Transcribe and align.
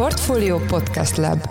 Portfolio 0.00 0.58
Podcast 0.58 1.16
Lab 1.16 1.48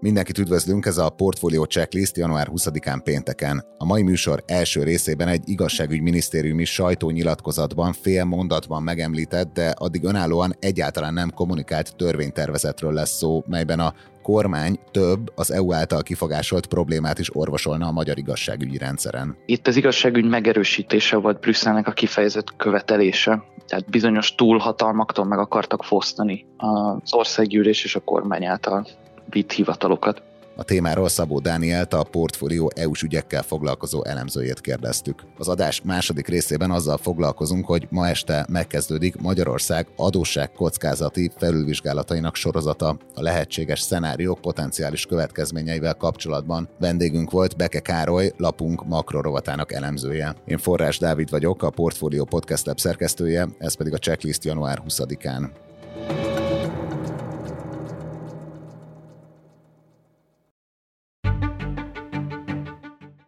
Mindenkit 0.00 0.38
üdvözlünk, 0.38 0.86
ez 0.86 0.98
a 0.98 1.10
Portfolio 1.10 1.64
Checklist 1.64 2.16
január 2.16 2.48
20-án 2.50 3.00
pénteken. 3.04 3.64
A 3.78 3.84
mai 3.84 4.02
műsor 4.02 4.42
első 4.46 4.82
részében 4.82 5.28
egy 5.28 5.48
igazságügyminisztériumi 5.48 6.64
sajtónyilatkozatban 6.64 7.92
fél 7.92 8.24
mondatban 8.24 8.82
megemlített, 8.82 9.52
de 9.52 9.68
addig 9.68 10.04
önállóan 10.04 10.56
egyáltalán 10.60 11.12
nem 11.12 11.30
kommunikált 11.30 11.96
törvénytervezetről 11.96 12.92
lesz 12.92 13.16
szó, 13.16 13.42
melyben 13.46 13.80
a 13.80 13.94
kormány 14.26 14.78
több 14.90 15.32
az 15.34 15.52
EU 15.52 15.72
által 15.72 16.02
kifogásolt 16.02 16.66
problémát 16.66 17.18
is 17.18 17.36
orvosolna 17.36 17.86
a 17.86 17.92
magyar 17.92 18.18
igazságügyi 18.18 18.78
rendszeren. 18.78 19.36
Itt 19.46 19.66
az 19.66 19.76
igazságügy 19.76 20.24
megerősítése 20.24 21.16
volt 21.16 21.40
Brüsszelnek 21.40 21.86
a 21.86 21.92
kifejezett 21.92 22.56
követelése. 22.56 23.42
Tehát 23.66 23.90
bizonyos 23.90 24.34
túlhatalmaktól 24.34 25.24
meg 25.24 25.38
akartak 25.38 25.84
fosztani 25.84 26.46
az 26.56 27.14
országgyűlés 27.14 27.84
és 27.84 27.94
a 27.94 28.00
kormány 28.00 28.44
által 28.44 28.86
vitt 29.30 29.52
hivatalokat. 29.52 30.22
A 30.58 30.62
témáról 30.62 31.08
Szabó 31.08 31.38
Dánielt, 31.38 31.94
a 31.94 32.02
portfólió 32.02 32.70
EU-s 32.74 33.02
ügyekkel 33.02 33.42
foglalkozó 33.42 34.04
elemzőjét 34.04 34.60
kérdeztük. 34.60 35.22
Az 35.38 35.48
adás 35.48 35.82
második 35.82 36.28
részében 36.28 36.70
azzal 36.70 36.96
foglalkozunk, 36.96 37.66
hogy 37.66 37.86
ma 37.90 38.08
este 38.08 38.46
megkezdődik 38.48 39.16
Magyarország 39.16 39.86
adósság 39.96 40.52
kockázati 40.52 41.30
felülvizsgálatainak 41.36 42.34
sorozata 42.34 42.98
a 43.14 43.22
lehetséges 43.22 43.80
szenáriók 43.80 44.40
potenciális 44.40 45.06
következményeivel 45.06 45.94
kapcsolatban. 45.94 46.68
Vendégünk 46.78 47.30
volt 47.30 47.56
Beke 47.56 47.80
Károly, 47.80 48.32
lapunk 48.36 48.86
makrorovatának 48.86 49.72
elemzője. 49.72 50.34
Én 50.44 50.58
Forrás 50.58 50.98
Dávid 50.98 51.30
vagyok, 51.30 51.62
a 51.62 51.70
Portfólió 51.70 52.24
Podcast 52.24 52.66
Lab 52.66 52.78
szerkesztője, 52.78 53.48
ez 53.58 53.74
pedig 53.74 53.92
a 53.92 53.98
checklist 53.98 54.44
január 54.44 54.82
20-án. 54.88 55.48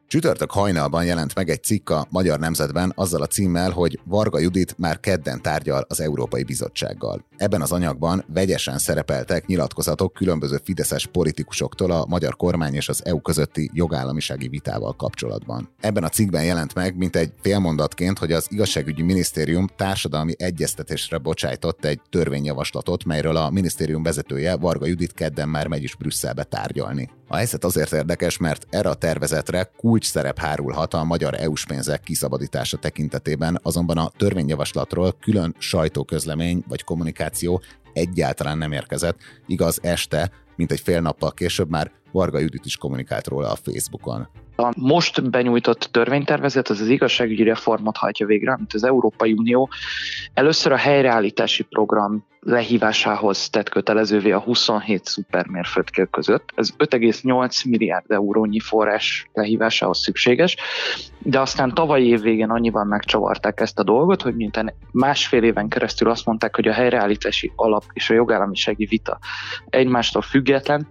Csütörtök 0.08 0.50
hajnalban 0.50 1.04
jelent 1.04 1.34
meg 1.34 1.48
egy 1.48 1.62
cikk 1.62 1.90
a 1.90 2.06
Magyar 2.10 2.38
Nemzetben 2.38 2.92
azzal 2.94 3.22
a 3.22 3.26
címmel, 3.26 3.70
hogy 3.70 4.00
Varga 4.04 4.38
Judit 4.38 4.78
már 4.78 5.00
kedden 5.00 5.42
tárgyal 5.42 5.84
az 5.88 6.00
Európai 6.00 6.42
Bizottsággal. 6.42 7.24
Ebben 7.36 7.62
az 7.62 7.72
anyagban 7.72 8.24
vegyesen 8.34 8.78
szerepeltek 8.78 9.46
nyilatkozatok 9.46 10.12
különböző 10.12 10.60
fideszes 10.64 11.06
politikusoktól 11.06 11.90
a 11.90 12.06
magyar 12.06 12.36
kormány 12.36 12.74
és 12.74 12.88
az 12.88 13.04
EU 13.04 13.20
közötti 13.20 13.70
jogállamisági 13.72 14.48
vitával 14.48 14.92
kapcsolatban. 14.92 15.68
Ebben 15.80 16.04
a 16.04 16.08
cikkben 16.08 16.44
jelent 16.44 16.74
meg, 16.74 16.96
mint 16.96 17.16
egy 17.16 17.32
félmondatként, 17.40 18.18
hogy 18.18 18.32
az 18.32 18.46
igazságügyi 18.50 19.02
minisztérium 19.02 19.66
társadalmi 19.76 20.32
egyeztetésre 20.36 21.18
bocsájtott 21.18 21.84
egy 21.84 22.00
törvényjavaslatot, 22.10 23.04
melyről 23.04 23.36
a 23.36 23.50
minisztérium 23.50 24.02
vezetője 24.02 24.56
Varga 24.56 24.86
Judit 24.86 25.12
kedden 25.12 25.48
már 25.48 25.66
megy 25.66 25.82
is 25.82 25.94
Brüsszelbe 25.96 26.44
tárgyalni. 26.44 27.10
A 27.30 27.36
helyzet 27.36 27.64
azért 27.64 27.92
érdekes, 27.92 28.36
mert 28.36 28.66
erre 28.70 28.88
a 28.88 28.94
tervezetre 28.94 29.70
kulcs 29.76 30.06
szerep 30.06 30.38
hárulhat 30.38 30.94
a 30.94 31.04
magyar 31.04 31.34
EU-s 31.40 31.66
pénzek 31.66 32.00
kiszabadítása 32.00 32.76
tekintetében, 32.76 33.58
azonban 33.62 33.98
a 33.98 34.10
törvényjavaslatról 34.16 35.12
külön 35.20 35.54
sajtóközlemény 35.58 36.64
vagy 36.68 36.84
kommunikáció 36.84 37.62
egyáltalán 37.92 38.58
nem 38.58 38.72
érkezett. 38.72 39.18
Igaz, 39.46 39.78
este, 39.82 40.30
mint 40.56 40.72
egy 40.72 40.80
fél 40.80 41.00
nappal 41.00 41.32
később 41.32 41.70
már 41.70 41.90
Varga 42.12 42.38
Judit 42.38 42.64
is 42.64 42.76
kommunikált 42.76 43.26
róla 43.26 43.50
a 43.50 43.56
Facebookon. 43.56 44.28
A 44.60 44.72
most 44.76 45.30
benyújtott 45.30 45.88
törvénytervezet 45.90 46.68
az 46.68 46.80
az 46.80 46.88
igazságügyi 46.88 47.42
reformot 47.42 47.96
hajtja 47.96 48.26
végre, 48.26 48.52
amit 48.52 48.74
az 48.74 48.84
Európai 48.84 49.32
Unió 49.32 49.68
először 50.34 50.72
a 50.72 50.76
helyreállítási 50.76 51.62
program 51.62 52.24
lehívásához 52.40 53.50
tett 53.50 53.68
kötelezővé 53.68 54.30
a 54.30 54.40
27 54.40 55.04
szupermérföldkő 55.04 56.04
között. 56.04 56.48
Ez 56.54 56.70
5,8 56.78 57.68
milliárd 57.68 58.10
eurónyi 58.10 58.60
forrás 58.60 59.28
lehívásához 59.32 59.98
szükséges, 59.98 60.56
de 61.18 61.40
aztán 61.40 61.74
tavalyi 61.74 62.06
év 62.06 62.20
végén 62.20 62.50
annyiban 62.50 62.86
megcsavarták 62.86 63.60
ezt 63.60 63.78
a 63.78 63.82
dolgot, 63.82 64.22
hogy 64.22 64.34
miután 64.34 64.74
másfél 64.92 65.42
éven 65.42 65.68
keresztül 65.68 66.10
azt 66.10 66.26
mondták, 66.26 66.54
hogy 66.54 66.68
a 66.68 66.72
helyreállítási 66.72 67.52
alap 67.56 67.84
és 67.92 68.10
a 68.10 68.14
jogállamisági 68.14 68.84
vita 68.84 69.18
egymástól 69.70 70.22
független, 70.22 70.86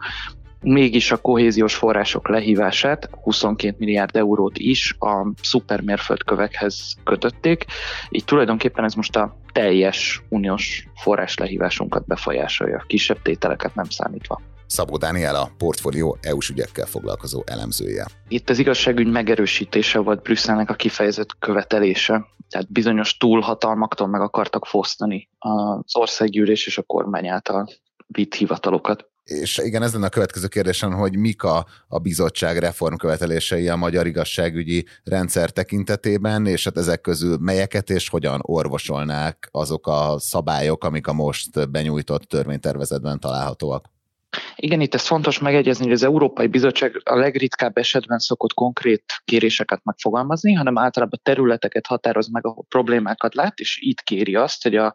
mégis 0.62 1.12
a 1.12 1.18
kohéziós 1.18 1.76
források 1.76 2.28
lehívását, 2.28 3.10
22 3.22 3.76
milliárd 3.80 4.16
eurót 4.16 4.58
is 4.58 4.96
a 5.00 5.34
szupermérföldkövekhez 5.42 6.96
kötötték, 7.04 7.66
így 8.10 8.26
tulajdonképpen 8.26 8.84
ez 8.84 8.94
most 8.94 9.16
a 9.16 9.38
teljes 9.52 10.24
uniós 10.30 10.88
forrás 10.96 11.38
lehívásunkat 11.38 12.06
befolyásolja, 12.06 12.84
kisebb 12.88 13.22
tételeket 13.22 13.76
nem 13.76 13.90
számítva. 13.90 14.42
Szabó 14.68 14.98
Dániel 14.98 15.36
a 15.36 15.50
portfólió 15.58 16.18
EU-s 16.22 16.50
ügyekkel 16.50 16.86
foglalkozó 16.86 17.44
elemzője. 17.46 18.06
Itt 18.28 18.50
az 18.50 18.60
igazságügy 18.60 19.08
megerősítése 19.08 20.00
volt 20.00 20.22
Brüsszelnek 20.22 20.70
a 20.70 20.74
kifejezett 20.74 21.38
követelése, 21.40 22.26
tehát 22.50 22.72
bizonyos 22.72 23.18
túlhatalmaktól 23.18 24.08
meg 24.08 24.22
akartak 24.22 24.66
fosztani 24.66 25.30
az 25.40 25.96
országgyűlés 25.96 26.68
és 26.68 26.78
a 26.78 26.82
kormány 26.82 27.28
által 27.28 27.68
vitt 28.08 28.34
hivatalokat. 28.34 29.10
És 29.28 29.58
igen, 29.58 29.84
ez 29.84 29.94
lenne 29.94 30.06
a 30.06 30.10
következő 30.10 30.48
kérdésem, 30.48 30.94
hogy 30.94 31.18
mik 31.18 31.44
a, 31.44 31.66
a 31.88 32.00
bizottság 32.00 32.58
reformkövetelései 32.58 33.68
a 33.68 33.76
magyar 33.76 34.08
igazságügyi 34.08 34.86
rendszer 35.04 35.50
tekintetében, 35.50 36.46
és 36.46 36.64
hát 36.64 36.78
ezek 36.78 37.02
közül 37.02 37.38
melyeket 37.38 37.90
és 37.90 38.10
hogyan 38.10 38.40
orvosolnák 38.42 39.50
azok 39.52 39.88
a 39.88 40.16
szabályok, 40.20 40.84
amik 40.84 41.08
a 41.08 41.14
most 41.14 41.70
benyújtott 41.72 42.24
törvénytervezetben 42.24 43.20
találhatóak? 43.20 43.97
Igen, 44.60 44.82
itt 44.82 44.94
ez 44.94 45.06
fontos 45.08 45.40
megegyezni, 45.40 45.84
hogy 45.84 45.94
az 45.94 46.04
Európai 46.04 46.48
Bizottság 46.48 47.02
a 47.04 47.16
legritkább 47.16 47.78
esetben 47.78 48.20
szokott 48.20 48.54
konkrét 48.54 49.04
kéréseket 49.26 49.82
megfogalmazni, 49.84 50.54
hanem 50.54 50.78
általában 50.78 51.20
területeket 51.24 51.88
határoz 51.88 52.28
meg, 52.28 52.46
ahol 52.46 52.66
problémákat 52.70 53.36
lát, 53.36 53.60
és 53.60 53.80
itt 53.82 54.02
kéri 54.02 54.36
azt, 54.36 54.64
hogy 54.64 54.76
a 54.76 54.94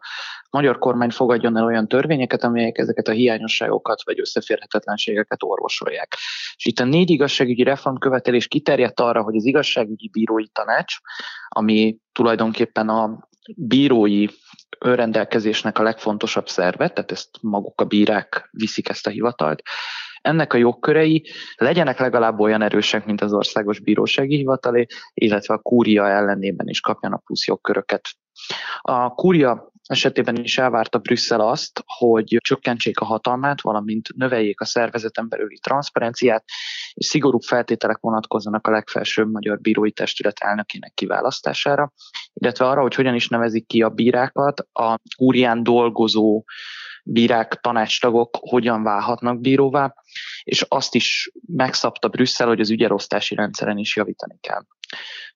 magyar 0.49 0.77
kormány 0.77 1.09
fogadjon 1.09 1.57
el 1.57 1.65
olyan 1.65 1.87
törvényeket, 1.87 2.43
amelyek 2.43 2.77
ezeket 2.77 3.07
a 3.07 3.11
hiányosságokat 3.11 4.03
vagy 4.03 4.19
összeférhetetlenségeket 4.19 5.43
orvosolják. 5.43 6.15
És 6.55 6.65
itt 6.65 6.79
a 6.79 6.85
négy 6.85 7.09
igazságügyi 7.09 7.63
reformkövetelés 7.63 8.47
kiterjedt 8.47 8.99
arra, 8.99 9.21
hogy 9.21 9.35
az 9.35 9.45
igazságügyi 9.45 10.09
bírói 10.09 10.47
tanács, 10.47 10.95
ami 11.47 11.97
tulajdonképpen 12.11 12.89
a 12.89 13.31
bírói 13.55 14.25
önrendelkezésnek 14.79 15.79
a 15.79 15.83
legfontosabb 15.83 16.47
szerve, 16.47 16.89
tehát 16.89 17.11
ezt 17.11 17.29
maguk 17.41 17.81
a 17.81 17.85
bírák 17.85 18.49
viszik 18.51 18.89
ezt 18.89 19.07
a 19.07 19.09
hivatalt, 19.09 19.61
ennek 20.21 20.53
a 20.53 20.57
jogkörei 20.57 21.29
legyenek 21.55 21.99
legalább 21.99 22.39
olyan 22.39 22.61
erősek, 22.61 23.05
mint 23.05 23.21
az 23.21 23.33
Országos 23.33 23.79
Bírósági 23.79 24.35
Hivatalé, 24.35 24.85
illetve 25.13 25.53
a 25.53 25.57
kúria 25.57 26.09
ellenében 26.09 26.67
is 26.67 26.79
kapjanak 26.79 27.23
plusz 27.23 27.47
jogköröket. 27.47 28.09
A 28.81 29.09
kúria 29.09 29.71
esetében 29.87 30.35
is 30.35 30.57
elvárta 30.57 30.97
Brüsszel 30.97 31.39
azt, 31.39 31.83
hogy 31.85 32.37
csökkentsék 32.39 32.99
a 32.99 33.05
hatalmát, 33.05 33.61
valamint 33.61 34.15
növeljék 34.15 34.61
a 34.61 34.65
szervezeten 34.65 35.29
belüli 35.29 35.59
transzparenciát, 35.59 36.43
és 36.93 37.05
szigorú 37.05 37.39
feltételek 37.39 37.97
vonatkozzanak 37.99 38.67
a 38.67 38.71
legfelsőbb 38.71 39.31
magyar 39.31 39.59
bírói 39.59 39.91
testület 39.91 40.39
elnökének 40.39 40.93
kiválasztására, 40.93 41.93
illetve 42.33 42.65
arra, 42.65 42.81
hogy 42.81 42.95
hogyan 42.95 43.15
is 43.15 43.27
nevezik 43.27 43.67
ki 43.67 43.81
a 43.81 43.89
bírákat, 43.89 44.67
a 44.71 44.99
kúrián 45.17 45.63
dolgozó 45.63 46.43
bírák, 47.03 47.59
tanácstagok 47.61 48.37
hogyan 48.39 48.83
válhatnak 48.83 49.39
bíróvá, 49.39 49.93
és 50.43 50.61
azt 50.61 50.95
is 50.95 51.31
megszabta 51.47 52.07
Brüsszel, 52.07 52.47
hogy 52.47 52.59
az 52.59 52.69
ügyelosztási 52.69 53.35
rendszeren 53.35 53.77
is 53.77 53.95
javítani 53.95 54.37
kell. 54.41 54.61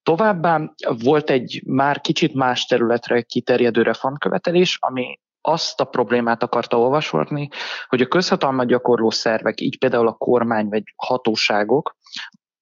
Továbbá 0.03 0.73
volt 1.03 1.29
egy 1.29 1.61
már 1.65 2.01
kicsit 2.01 2.33
más 2.33 2.65
területre 2.65 3.21
kiterjedő 3.21 3.81
reformkövetelés, 3.81 4.77
ami 4.79 5.19
azt 5.47 5.79
a 5.79 5.85
problémát 5.85 6.43
akarta 6.43 6.79
olvasolni, 6.79 7.49
hogy 7.87 8.01
a 8.01 8.07
közhatalmat 8.07 8.67
gyakorló 8.67 9.09
szervek, 9.09 9.61
így 9.61 9.77
például 9.77 10.07
a 10.07 10.13
kormány 10.13 10.67
vagy 10.67 10.83
hatóságok 10.95 11.95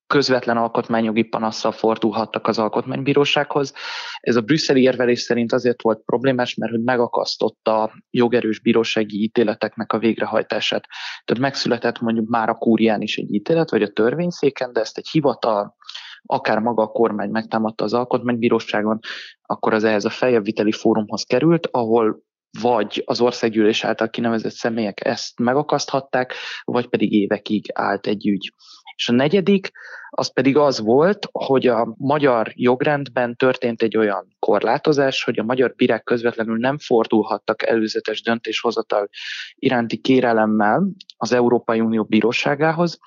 közvetlen 0.06 0.56
alkotmányjogi 0.56 1.22
panasszal 1.22 1.72
fordulhattak 1.72 2.46
az 2.46 2.58
alkotmánybírósághoz. 2.58 3.72
Ez 4.20 4.36
a 4.36 4.40
brüsszeli 4.40 4.82
érvelés 4.82 5.20
szerint 5.20 5.52
azért 5.52 5.82
volt 5.82 6.02
problémás, 6.04 6.54
mert 6.54 6.72
hogy 6.72 6.82
megakasztotta 6.82 7.92
jogerős 8.10 8.60
bírósági 8.60 9.22
ítéleteknek 9.22 9.92
a 9.92 9.98
végrehajtását. 9.98 10.86
Tehát 11.24 11.42
megszületett 11.42 12.00
mondjuk 12.00 12.28
már 12.28 12.48
a 12.48 12.54
kúrián 12.54 13.00
is 13.00 13.16
egy 13.16 13.34
ítélet, 13.34 13.70
vagy 13.70 13.82
a 13.82 13.92
törvényszéken, 13.92 14.72
de 14.72 14.80
ezt 14.80 14.98
egy 14.98 15.08
hivatal, 15.08 15.76
akár 16.22 16.58
maga 16.58 16.82
a 16.82 16.88
kormány 16.88 17.30
megtámadta 17.30 17.84
az 17.84 17.92
alkotmánybíróságon, 17.92 18.98
akkor 19.42 19.74
az 19.74 19.84
ehhez 19.84 20.04
a 20.04 20.10
feljebbviteli 20.10 20.72
fórumhoz 20.72 21.22
került, 21.22 21.68
ahol 21.70 22.24
vagy 22.60 23.02
az 23.06 23.20
országgyűlés 23.20 23.84
által 23.84 24.10
kinevezett 24.10 24.52
személyek 24.52 25.04
ezt 25.04 25.38
megakaszthatták, 25.38 26.34
vagy 26.64 26.88
pedig 26.88 27.12
évekig 27.12 27.66
állt 27.72 28.06
egy 28.06 28.26
ügy. 28.26 28.52
És 28.96 29.08
a 29.08 29.12
negyedik, 29.12 29.70
az 30.18 30.32
pedig 30.32 30.56
az 30.56 30.80
volt, 30.80 31.28
hogy 31.32 31.66
a 31.66 31.94
magyar 31.98 32.52
jogrendben 32.54 33.36
történt 33.36 33.82
egy 33.82 33.96
olyan 33.96 34.36
korlátozás, 34.38 35.24
hogy 35.24 35.38
a 35.38 35.42
magyar 35.42 35.74
bírák 35.74 36.04
közvetlenül 36.04 36.56
nem 36.58 36.78
fordulhattak 36.78 37.66
előzetes 37.66 38.22
döntéshozatal 38.22 39.08
iránti 39.54 39.96
kérelemmel 39.96 40.88
az 41.16 41.32
Európai 41.32 41.80
Unió 41.80 42.04
bíróságához, 42.04 42.98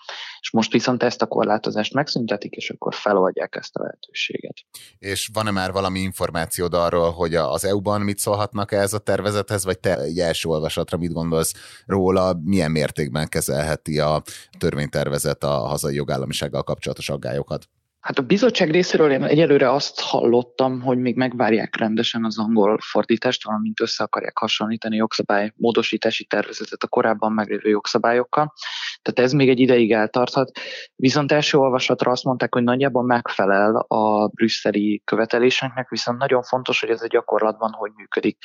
és 0.42 0.52
most 0.52 0.72
viszont 0.72 1.04
ezt 1.04 1.22
a 1.22 1.26
korlátozást 1.26 1.94
megszüntetik, 1.94 2.54
és 2.54 2.70
akkor 2.70 2.94
feloldják 2.94 3.56
ezt 3.56 3.76
a 3.76 3.82
lehetőséget. 3.82 4.56
És 5.00 5.30
van-e 5.34 5.52
már 5.52 5.72
valami 5.72 6.00
információd 6.00 6.74
arról, 6.74 7.12
hogy 7.12 7.36
az 7.36 7.66
EU-ban 7.66 8.02
mit 8.02 8.18
szólhatnak 8.18 8.72
ez 8.72 8.94
a 8.94 9.00
tervezethez, 9.00 9.66
vagy 9.66 9.80
te 9.80 9.98
egy 10.00 10.20
első 10.20 10.50
olvasatra 10.50 10.98
mit 10.98 11.14
gondolsz 11.14 11.54
róla, 11.86 12.40
milyen 12.44 12.72
mértékben 12.72 13.28
kezelheti 13.28 14.00
a 14.00 14.22
törvénytervezet 14.58 15.44
a 15.44 15.50
hazai 15.50 15.96
jogállamisággal 15.96 16.64
kapcsolatos 16.64 16.99
aggályokat? 17.08 17.66
Hát 18.00 18.18
a 18.18 18.22
bizottság 18.22 18.72
részéről 18.72 19.12
én 19.12 19.24
egyelőre 19.24 19.72
azt 19.72 20.00
hallottam, 20.00 20.82
hogy 20.82 20.98
még 20.98 21.16
megvárják 21.16 21.76
rendesen 21.76 22.26
az 22.26 22.38
angol 22.38 22.78
fordítást, 22.82 23.44
valamint 23.44 23.82
össze 23.82 24.04
akarják 24.04 24.38
hasonlítani 24.38 24.96
jogszabály 24.96 25.54
módosítási 25.56 26.26
tervezetet 26.26 26.84
a 26.84 26.88
korábban 26.88 27.32
meglévő 27.32 27.70
jogszabályokkal. 27.70 28.54
Tehát 29.02 29.30
ez 29.30 29.34
még 29.34 29.50
egy 29.50 29.60
ideig 29.60 29.92
eltarthat. 29.92 30.52
Viszont 30.96 31.32
első 31.32 31.58
olvasatra 31.58 32.12
azt 32.12 32.24
mondták, 32.24 32.54
hogy 32.54 32.64
nagyjából 32.64 33.04
megfelel 33.04 33.76
a 33.76 34.28
brüsszeli 34.28 35.02
követeléseknek, 35.06 35.90
viszont 35.90 36.18
nagyon 36.18 36.44
fontos, 36.44 36.80
hogy 36.80 36.90
ez 36.90 37.02
a 37.02 37.08
gyakorlatban 37.08 37.72
hogy 37.72 37.92
működik. 37.96 38.38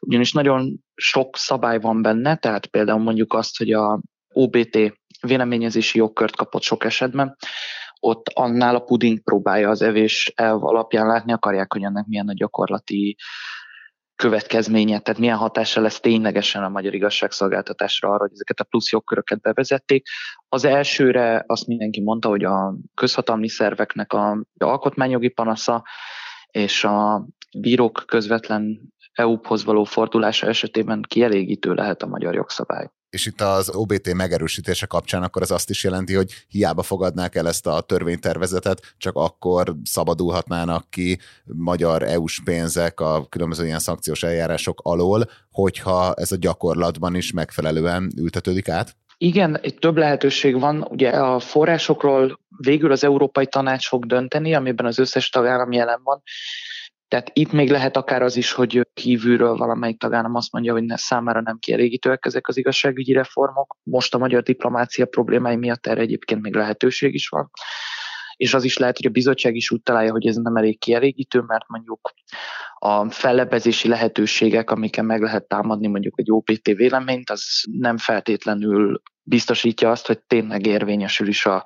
Ugyanis 0.00 0.32
nagyon 0.32 0.80
sok 0.94 1.36
szabály 1.36 1.78
van 1.78 2.02
benne, 2.02 2.36
tehát 2.36 2.66
például 2.66 3.02
mondjuk 3.02 3.34
azt, 3.34 3.58
hogy 3.58 3.72
a 3.72 4.00
OBT 4.34 4.78
véleményezési 5.20 5.98
jogkört 5.98 6.36
kapott 6.36 6.62
sok 6.62 6.84
esetben, 6.84 7.36
ott 8.04 8.28
annál 8.34 8.74
a 8.74 8.80
puding 8.80 9.22
próbálja 9.22 9.68
az 9.68 9.82
evés 9.82 10.32
elv 10.34 10.64
alapján 10.64 11.06
látni, 11.06 11.32
akarják, 11.32 11.72
hogy 11.72 11.82
ennek 11.82 12.06
milyen 12.06 12.28
a 12.28 12.34
gyakorlati 12.34 13.16
következménye, 14.16 14.98
tehát 14.98 15.20
milyen 15.20 15.36
hatása 15.36 15.80
lesz 15.80 16.00
ténylegesen 16.00 16.62
a 16.62 16.68
magyar 16.68 16.94
igazságszolgáltatásra 16.94 18.08
arra, 18.08 18.20
hogy 18.20 18.32
ezeket 18.32 18.60
a 18.60 18.64
plusz 18.64 18.92
jogköröket 18.92 19.40
bevezették. 19.40 20.06
Az 20.48 20.64
elsőre 20.64 21.44
azt 21.46 21.66
mindenki 21.66 22.00
mondta, 22.00 22.28
hogy 22.28 22.44
a 22.44 22.74
közhatalmi 22.94 23.48
szerveknek 23.48 24.12
a, 24.12 24.30
a 24.30 24.44
alkotmányjogi 24.56 25.28
panasza 25.28 25.84
és 26.50 26.84
a 26.84 27.26
bírók 27.58 28.04
közvetlen 28.06 28.80
EU-hoz 29.12 29.64
való 29.64 29.84
fordulása 29.84 30.46
esetében 30.46 31.02
kielégítő 31.08 31.72
lehet 31.74 32.02
a 32.02 32.06
magyar 32.06 32.34
jogszabály 32.34 32.88
és 33.12 33.26
itt 33.26 33.40
az 33.40 33.74
OBT 33.74 34.14
megerősítése 34.14 34.86
kapcsán 34.86 35.22
akkor 35.22 35.42
az 35.42 35.50
azt 35.50 35.70
is 35.70 35.84
jelenti, 35.84 36.14
hogy 36.14 36.32
hiába 36.48 36.82
fogadnák 36.82 37.34
el 37.34 37.48
ezt 37.48 37.66
a 37.66 37.80
törvénytervezetet, 37.80 38.94
csak 38.98 39.16
akkor 39.16 39.74
szabadulhatnának 39.84 40.90
ki 40.90 41.18
magyar 41.44 42.02
EU-s 42.02 42.40
pénzek 42.44 43.00
a 43.00 43.26
különböző 43.28 43.64
ilyen 43.64 43.78
szankciós 43.78 44.22
eljárások 44.22 44.80
alól, 44.82 45.30
hogyha 45.50 46.14
ez 46.14 46.32
a 46.32 46.36
gyakorlatban 46.36 47.14
is 47.14 47.32
megfelelően 47.32 48.12
ültetődik 48.16 48.68
át? 48.68 48.96
Igen, 49.18 49.58
egy 49.58 49.74
több 49.74 49.96
lehetőség 49.96 50.60
van. 50.60 50.86
Ugye 50.90 51.10
a 51.10 51.38
forrásokról 51.38 52.40
végül 52.56 52.92
az 52.92 53.04
Európai 53.04 53.46
Tanács 53.46 53.88
fog 53.88 54.06
dönteni, 54.06 54.54
amiben 54.54 54.86
az 54.86 54.98
összes 54.98 55.28
tagállam 55.28 55.72
jelen 55.72 56.00
van, 56.04 56.22
tehát 57.12 57.30
itt 57.32 57.52
még 57.52 57.70
lehet 57.70 57.96
akár 57.96 58.22
az 58.22 58.36
is, 58.36 58.52
hogy 58.52 58.88
kívülről 58.94 59.56
valamelyik 59.56 59.98
tagállam 59.98 60.34
azt 60.34 60.52
mondja, 60.52 60.72
hogy 60.72 60.84
ne, 60.84 60.96
számára 60.96 61.40
nem 61.40 61.58
kielégítőek 61.58 62.26
ezek 62.26 62.48
az 62.48 62.56
igazságügyi 62.56 63.12
reformok. 63.12 63.76
Most 63.82 64.14
a 64.14 64.18
magyar 64.18 64.42
diplomácia 64.42 65.06
problémái 65.06 65.56
miatt 65.56 65.86
erre 65.86 66.00
egyébként 66.00 66.42
még 66.42 66.54
lehetőség 66.54 67.14
is 67.14 67.28
van. 67.28 67.50
És 68.36 68.54
az 68.54 68.64
is 68.64 68.76
lehet, 68.76 68.96
hogy 68.96 69.06
a 69.06 69.10
bizottság 69.10 69.54
is 69.54 69.70
úgy 69.70 69.82
találja, 69.82 70.10
hogy 70.10 70.26
ez 70.26 70.36
nem 70.36 70.56
elég 70.56 70.78
kielégítő, 70.78 71.40
mert 71.40 71.68
mondjuk 71.68 72.12
a 72.78 73.10
fellebezési 73.10 73.88
lehetőségek, 73.88 74.70
amiken 74.70 75.04
meg 75.04 75.20
lehet 75.20 75.48
támadni 75.48 75.86
mondjuk 75.86 76.18
egy 76.18 76.30
OPT 76.30 76.66
véleményt, 76.66 77.30
az 77.30 77.62
nem 77.78 77.96
feltétlenül 77.96 79.02
biztosítja 79.22 79.90
azt, 79.90 80.06
hogy 80.06 80.20
tényleg 80.20 80.66
érvényesül 80.66 81.28
is 81.28 81.46
a 81.46 81.64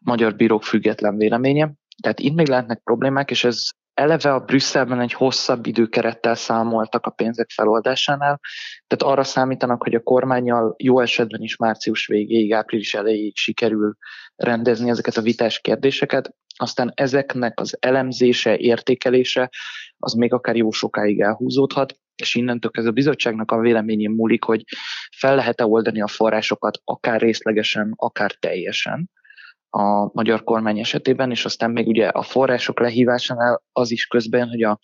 magyar 0.00 0.36
bírók 0.36 0.62
független 0.62 1.16
véleménye. 1.16 1.72
Tehát 2.02 2.20
itt 2.20 2.34
még 2.34 2.48
lehetnek 2.48 2.80
problémák, 2.84 3.30
és 3.30 3.44
ez 3.44 3.68
eleve 3.94 4.32
a 4.32 4.40
Brüsszelben 4.40 5.00
egy 5.00 5.12
hosszabb 5.12 5.66
időkerettel 5.66 6.34
számoltak 6.34 7.06
a 7.06 7.10
pénzek 7.10 7.50
feloldásánál, 7.50 8.40
tehát 8.86 9.14
arra 9.14 9.24
számítanak, 9.24 9.82
hogy 9.82 9.94
a 9.94 10.02
kormányjal 10.02 10.74
jó 10.78 11.00
esetben 11.00 11.40
is 11.42 11.56
március 11.56 12.06
végéig, 12.06 12.52
április 12.52 12.94
elejéig 12.94 13.36
sikerül 13.36 13.96
rendezni 14.36 14.90
ezeket 14.90 15.16
a 15.16 15.22
vitás 15.22 15.60
kérdéseket, 15.60 16.34
aztán 16.56 16.92
ezeknek 16.94 17.60
az 17.60 17.76
elemzése, 17.80 18.56
értékelése 18.56 19.50
az 19.98 20.12
még 20.12 20.32
akár 20.32 20.56
jó 20.56 20.70
sokáig 20.70 21.20
elhúzódhat, 21.20 21.98
és 22.16 22.34
innentől 22.34 22.70
ez 22.74 22.84
a 22.84 22.90
bizottságnak 22.90 23.50
a 23.50 23.60
véleményén 23.60 24.10
múlik, 24.10 24.44
hogy 24.44 24.64
fel 25.16 25.34
lehet-e 25.34 25.66
oldani 25.66 26.00
a 26.00 26.08
forrásokat 26.08 26.80
akár 26.84 27.20
részlegesen, 27.20 27.92
akár 27.96 28.32
teljesen 28.32 29.10
a 29.74 30.10
magyar 30.12 30.44
kormány 30.44 30.78
esetében, 30.78 31.30
és 31.30 31.44
aztán 31.44 31.70
még 31.70 31.86
ugye 31.86 32.06
a 32.06 32.22
források 32.22 32.80
lehívásánál 32.80 33.62
az 33.72 33.90
is 33.90 34.06
közben, 34.06 34.48
hogy 34.48 34.62
a 34.62 34.78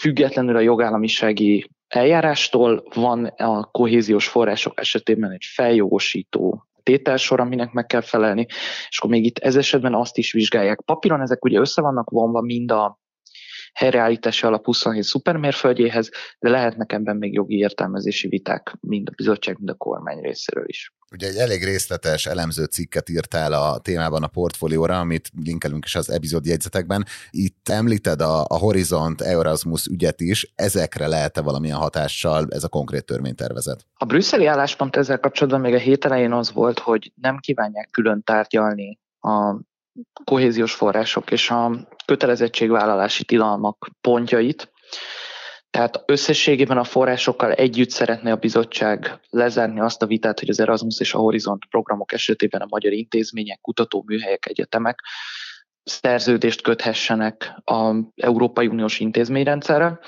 függetlenül 0.00 0.56
a 0.56 0.60
jogállamisági 0.60 1.70
eljárástól 1.88 2.84
van 2.94 3.24
a 3.24 3.64
kohéziós 3.64 4.28
források 4.28 4.80
esetében 4.80 5.30
egy 5.30 5.44
feljogosító 5.54 6.64
tételsor, 6.82 7.40
aminek 7.40 7.72
meg 7.72 7.86
kell 7.86 8.00
felelni, 8.00 8.46
és 8.88 8.98
akkor 8.98 9.10
még 9.10 9.24
itt 9.24 9.38
ez 9.38 9.56
esetben 9.56 9.94
azt 9.94 10.18
is 10.18 10.32
vizsgálják. 10.32 10.80
Papíron 10.84 11.20
ezek 11.20 11.44
ugye 11.44 11.58
össze 11.58 11.82
vannak 11.82 12.10
vonva 12.10 12.40
mind 12.40 12.70
a 12.70 12.98
helyreállítási 13.72 14.46
alap 14.46 14.64
27 14.64 15.02
szupermérföldjéhez, 15.02 16.10
de 16.38 16.48
lehetnek 16.48 16.92
ebben 16.92 17.16
még 17.16 17.32
jogi 17.32 17.56
értelmezési 17.56 18.28
viták 18.28 18.76
mind 18.80 19.08
a 19.08 19.12
bizottság, 19.16 19.56
mind 19.56 19.70
a 19.70 19.74
kormány 19.74 20.20
részéről 20.20 20.64
is. 20.66 20.92
Ugye 21.12 21.28
egy 21.28 21.36
elég 21.36 21.64
részletes 21.64 22.26
elemző 22.26 22.64
cikket 22.64 23.08
írtál 23.08 23.52
a 23.52 23.78
témában 23.78 24.22
a 24.22 24.26
portfólióra, 24.26 24.98
amit 24.98 25.30
linkelünk 25.44 25.84
is 25.84 25.94
az 25.94 26.10
epizód 26.10 26.46
jegyzetekben. 26.46 27.04
Itt 27.30 27.68
említed 27.68 28.20
a, 28.20 28.40
a 28.40 28.58
Horizont 28.58 29.20
Erasmus 29.20 29.86
ügyet 29.86 30.20
is, 30.20 30.52
ezekre 30.54 31.06
lehet-e 31.06 31.40
valamilyen 31.40 31.76
hatással 31.76 32.46
ez 32.50 32.64
a 32.64 32.68
konkrét 32.68 33.04
törvénytervezet? 33.04 33.86
A 33.94 34.04
brüsszeli 34.04 34.46
álláspont 34.46 34.96
ezzel 34.96 35.20
kapcsolatban 35.20 35.60
még 35.60 35.74
a 35.74 35.78
hét 35.78 36.04
elején 36.04 36.32
az 36.32 36.52
volt, 36.52 36.78
hogy 36.78 37.12
nem 37.14 37.38
kívánják 37.38 37.88
külön 37.90 38.22
tárgyalni 38.22 38.98
a 39.20 39.56
kohéziós 40.24 40.74
források 40.74 41.30
és 41.30 41.50
a 41.50 41.88
kötelezettségvállalási 42.04 43.24
tilalmak 43.24 43.90
pontjait. 44.00 44.72
Tehát 45.70 46.02
összességében 46.06 46.78
a 46.78 46.84
forrásokkal 46.84 47.52
együtt 47.52 47.90
szeretne 47.90 48.32
a 48.32 48.36
bizottság 48.36 49.20
lezárni 49.30 49.80
azt 49.80 50.02
a 50.02 50.06
vitát, 50.06 50.38
hogy 50.38 50.48
az 50.48 50.60
Erasmus 50.60 51.00
és 51.00 51.14
a 51.14 51.18
Horizont 51.18 51.64
programok 51.70 52.12
esetében 52.12 52.60
a 52.60 52.66
magyar 52.68 52.92
intézmények, 52.92 53.60
kutatóműhelyek, 53.60 54.46
egyetemek 54.46 55.00
szerződést 55.82 56.62
köthessenek 56.62 57.54
az 57.64 57.96
Európai 58.16 58.66
Uniós 58.66 59.00
intézményrendszerre. 59.00 59.98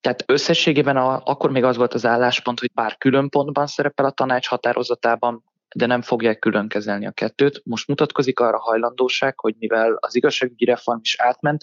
Tehát 0.00 0.24
összességében 0.26 0.96
a, 0.96 1.22
akkor 1.24 1.50
még 1.50 1.64
az 1.64 1.76
volt 1.76 1.94
az 1.94 2.06
álláspont, 2.06 2.60
hogy 2.60 2.70
pár 2.74 2.96
külön 2.96 3.28
pontban 3.28 3.66
szerepel 3.66 4.04
a 4.04 4.10
tanács 4.10 4.48
határozatában, 4.48 5.44
de 5.74 5.86
nem 5.86 6.02
fogják 6.02 6.38
külön 6.38 6.68
kezelni 6.68 7.06
a 7.06 7.10
kettőt. 7.10 7.60
Most 7.64 7.88
mutatkozik 7.88 8.40
arra 8.40 8.58
hajlandóság, 8.58 9.40
hogy 9.40 9.54
mivel 9.58 9.96
az 10.00 10.14
igazságügyi 10.14 10.64
reform 10.64 10.98
is 11.02 11.20
átment, 11.20 11.62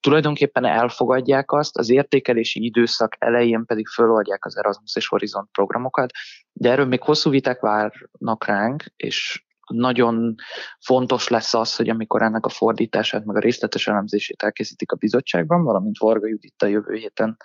tulajdonképpen 0.00 0.64
elfogadják 0.64 1.52
azt, 1.52 1.78
az 1.78 1.90
értékelési 1.90 2.64
időszak 2.64 3.16
elején 3.18 3.64
pedig 3.66 3.86
föloldják 3.86 4.44
az 4.44 4.56
Erasmus 4.56 4.96
és 4.96 5.06
Horizont 5.06 5.48
programokat, 5.52 6.10
de 6.52 6.70
erről 6.70 6.86
még 6.86 7.02
hosszú 7.02 7.30
viták 7.30 7.60
várnak 7.60 8.46
ránk, 8.46 8.84
és 8.96 9.44
nagyon 9.66 10.34
fontos 10.80 11.28
lesz 11.28 11.54
az, 11.54 11.76
hogy 11.76 11.88
amikor 11.88 12.22
ennek 12.22 12.46
a 12.46 12.48
fordítását, 12.48 13.24
meg 13.24 13.36
a 13.36 13.40
részletes 13.40 13.86
elemzését 13.86 14.42
elkészítik 14.42 14.92
a 14.92 14.96
bizottságban, 14.96 15.62
valamint 15.62 15.98
Varga 15.98 16.26
Judit 16.26 16.62
a 16.62 16.66
jövő 16.66 16.94
héten 16.94 17.36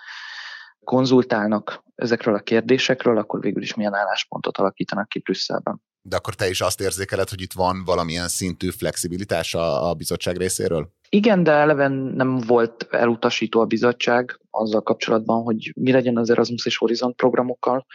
konzultálnak 0.88 1.84
ezekről 1.96 2.36
a 2.36 2.40
kérdésekről, 2.40 3.18
akkor 3.18 3.40
végül 3.40 3.62
is 3.62 3.74
milyen 3.74 3.94
álláspontot 3.94 4.58
alakítanak 4.58 5.10
ki 5.10 5.20
Brüsszelben. 5.20 5.82
De 6.02 6.16
akkor 6.16 6.36
te 6.36 6.50
is 6.50 6.62
azt 6.62 6.82
érzékeled, 6.82 7.30
hogy 7.30 7.42
itt 7.42 7.54
van 7.54 7.84
valamilyen 7.86 8.28
szintű 8.28 8.70
flexibilitás 8.70 9.54
a, 9.54 9.90
a 9.90 9.94
bizottság 9.94 10.38
részéről? 10.38 10.90
Igen, 11.10 11.44
de 11.44 11.52
eleve 11.52 11.88
nem 11.88 12.38
volt 12.38 12.88
elutasító 12.90 13.60
a 13.60 13.66
bizottság 13.66 14.40
azzal 14.50 14.82
kapcsolatban, 14.82 15.44
hogy 15.44 15.72
mi 15.76 15.92
legyen 15.92 16.18
az 16.18 16.30
Erasmus 16.30 16.66
és 16.66 16.78
Horizont 16.78 17.16
programokkal 17.16 17.86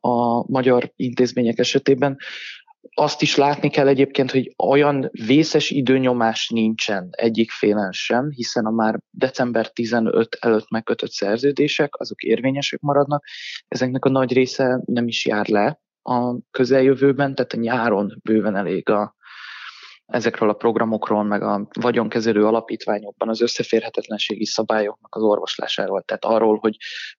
a 0.00 0.50
magyar 0.52 0.92
intézmények 0.96 1.58
esetében. 1.58 2.16
Azt 2.96 3.22
is 3.22 3.36
látni 3.36 3.70
kell 3.70 3.88
egyébként, 3.88 4.30
hogy 4.30 4.54
olyan 4.64 5.10
vészes 5.26 5.70
időnyomás 5.70 6.48
nincsen 6.48 7.08
egyik 7.10 7.50
félen 7.50 7.92
sem, 7.92 8.30
hiszen 8.30 8.64
a 8.64 8.70
már 8.70 8.98
december 9.10 9.70
15 9.70 10.36
előtt 10.40 10.70
megkötött 10.70 11.10
szerződések, 11.10 12.00
azok 12.00 12.22
érvényesek 12.22 12.80
maradnak. 12.80 13.24
Ezeknek 13.68 14.04
a 14.04 14.10
nagy 14.10 14.32
része 14.32 14.80
nem 14.84 15.08
is 15.08 15.26
jár 15.26 15.48
le 15.48 15.80
a 16.02 16.38
közeljövőben, 16.50 17.34
tehát 17.34 17.52
a 17.52 17.56
nyáron 17.56 18.20
bőven 18.22 18.56
elég 18.56 18.88
a 18.88 19.13
ezekről 20.06 20.48
a 20.48 20.52
programokról, 20.52 21.22
meg 21.22 21.42
a 21.42 21.68
vagyonkezelő 21.80 22.46
alapítványokban 22.46 23.28
az 23.28 23.40
összeférhetetlenségi 23.40 24.44
szabályoknak 24.44 25.14
az 25.14 25.22
orvoslásáról, 25.22 26.02
tehát 26.02 26.24
arról, 26.24 26.58
hogy 26.58 26.76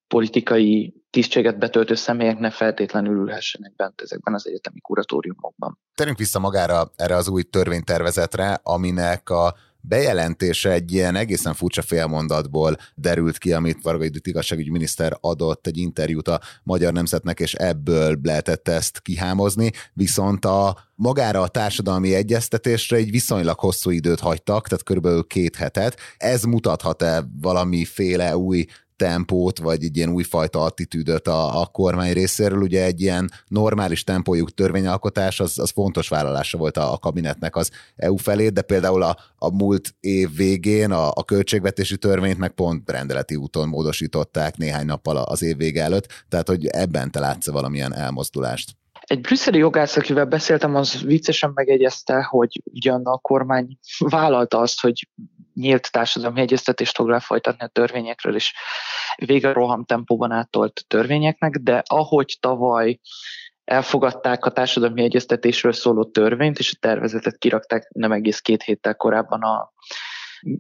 politikai 0.07 0.93
tisztséget 1.09 1.57
betöltő 1.57 1.95
személyek 1.95 2.39
ne 2.39 2.49
feltétlenül 2.49 3.17
ülhessenek 3.17 3.75
bent 3.75 4.01
ezekben 4.01 4.33
az 4.33 4.47
egyetemi 4.47 4.79
kuratóriumokban. 4.79 5.79
Terünk 5.95 6.17
vissza 6.17 6.39
magára 6.39 6.91
erre 6.95 7.15
az 7.15 7.27
új 7.27 7.43
törvénytervezetre, 7.43 8.59
aminek 8.63 9.29
a 9.29 9.55
bejelentése 9.87 10.71
egy 10.71 10.93
ilyen 10.93 11.15
egészen 11.15 11.53
furcsa 11.53 11.81
félmondatból 11.81 12.77
derült 12.95 13.37
ki, 13.37 13.53
amit 13.53 13.81
Varga 13.81 14.03
Judit 14.03 14.27
igazságügyi 14.27 14.69
miniszter 14.69 15.17
adott 15.21 15.67
egy 15.67 15.77
interjút 15.77 16.27
a 16.27 16.41
Magyar 16.63 16.93
Nemzetnek, 16.93 17.39
és 17.39 17.53
ebből 17.53 18.19
lehetett 18.23 18.67
ezt 18.67 18.99
kihámozni, 19.01 19.71
viszont 19.93 20.45
a 20.45 20.77
magára 20.95 21.41
a 21.41 21.47
társadalmi 21.47 22.13
egyeztetésre 22.13 22.97
egy 22.97 23.11
viszonylag 23.11 23.59
hosszú 23.59 23.89
időt 23.89 24.19
hagytak, 24.19 24.67
tehát 24.67 24.83
körülbelül 24.83 25.27
két 25.27 25.55
hetet. 25.55 25.99
Ez 26.17 26.43
mutathat-e 26.43 27.23
valamiféle 27.41 28.37
új 28.37 28.65
tempót, 28.95 29.59
vagy 29.59 29.83
egy 29.83 29.97
ilyen 29.97 30.09
újfajta 30.09 30.61
attitűdöt 30.61 31.27
a, 31.27 31.61
a 31.61 31.65
kormány 31.65 32.13
részéről. 32.13 32.61
Ugye 32.61 32.83
egy 32.83 33.01
ilyen 33.01 33.31
normális 33.47 34.03
tempójuk 34.03 34.53
törvényalkotás, 34.53 35.39
az, 35.39 35.59
az 35.59 35.69
fontos 35.69 36.07
vállalása 36.07 36.57
volt 36.57 36.77
a, 36.77 36.93
a 36.93 36.97
kabinetnek 36.97 37.55
az 37.55 37.71
EU 37.95 38.15
felé, 38.15 38.49
de 38.49 38.61
például 38.61 39.03
a, 39.03 39.17
a 39.35 39.55
múlt 39.55 39.95
év 39.99 40.35
végén 40.35 40.91
a, 40.91 41.09
a 41.13 41.23
költségvetési 41.23 41.97
törvényt 41.97 42.37
meg 42.37 42.51
pont 42.51 42.91
rendeleti 42.91 43.35
úton 43.35 43.67
módosították 43.67 44.57
néhány 44.57 44.85
nappal 44.85 45.17
az 45.17 45.41
év 45.41 45.57
vége 45.57 45.83
előtt, 45.83 46.25
tehát 46.29 46.47
hogy 46.47 46.65
ebben 46.65 47.11
te 47.11 47.19
látsz 47.19 47.49
valamilyen 47.49 47.93
elmozdulást. 47.93 48.75
Egy 49.01 49.21
brüsszeli 49.21 49.57
jogász, 49.57 49.95
akivel 49.97 50.25
beszéltem, 50.25 50.75
az 50.75 51.01
viccesen 51.01 51.51
megegyezte, 51.53 52.23
hogy 52.23 52.61
ugyan 52.63 53.01
a 53.03 53.17
kormány 53.17 53.77
vállalta 53.99 54.59
azt, 54.59 54.81
hogy 54.81 55.09
nyílt 55.55 55.91
társadalmi 55.91 56.41
egyeztetést 56.41 56.95
fog 56.95 57.07
lefolytatni 57.07 57.65
a 57.65 57.67
törvényekről, 57.67 58.35
és 58.35 58.53
vége 59.15 59.51
roham 59.51 59.85
tempóban 59.85 60.31
áttolt 60.31 60.85
törvényeknek, 60.87 61.55
de 61.55 61.83
ahogy 61.85 62.37
tavaly 62.39 62.99
elfogadták 63.63 64.45
a 64.45 64.51
társadalmi 64.51 65.03
egyeztetésről 65.03 65.73
szóló 65.73 66.03
törvényt, 66.03 66.59
és 66.59 66.73
a 66.73 66.77
tervezetet 66.79 67.37
kirakták 67.37 67.89
nem 67.93 68.11
egész 68.11 68.39
két 68.39 68.63
héttel 68.63 68.95
korábban 68.95 69.41
a 69.41 69.73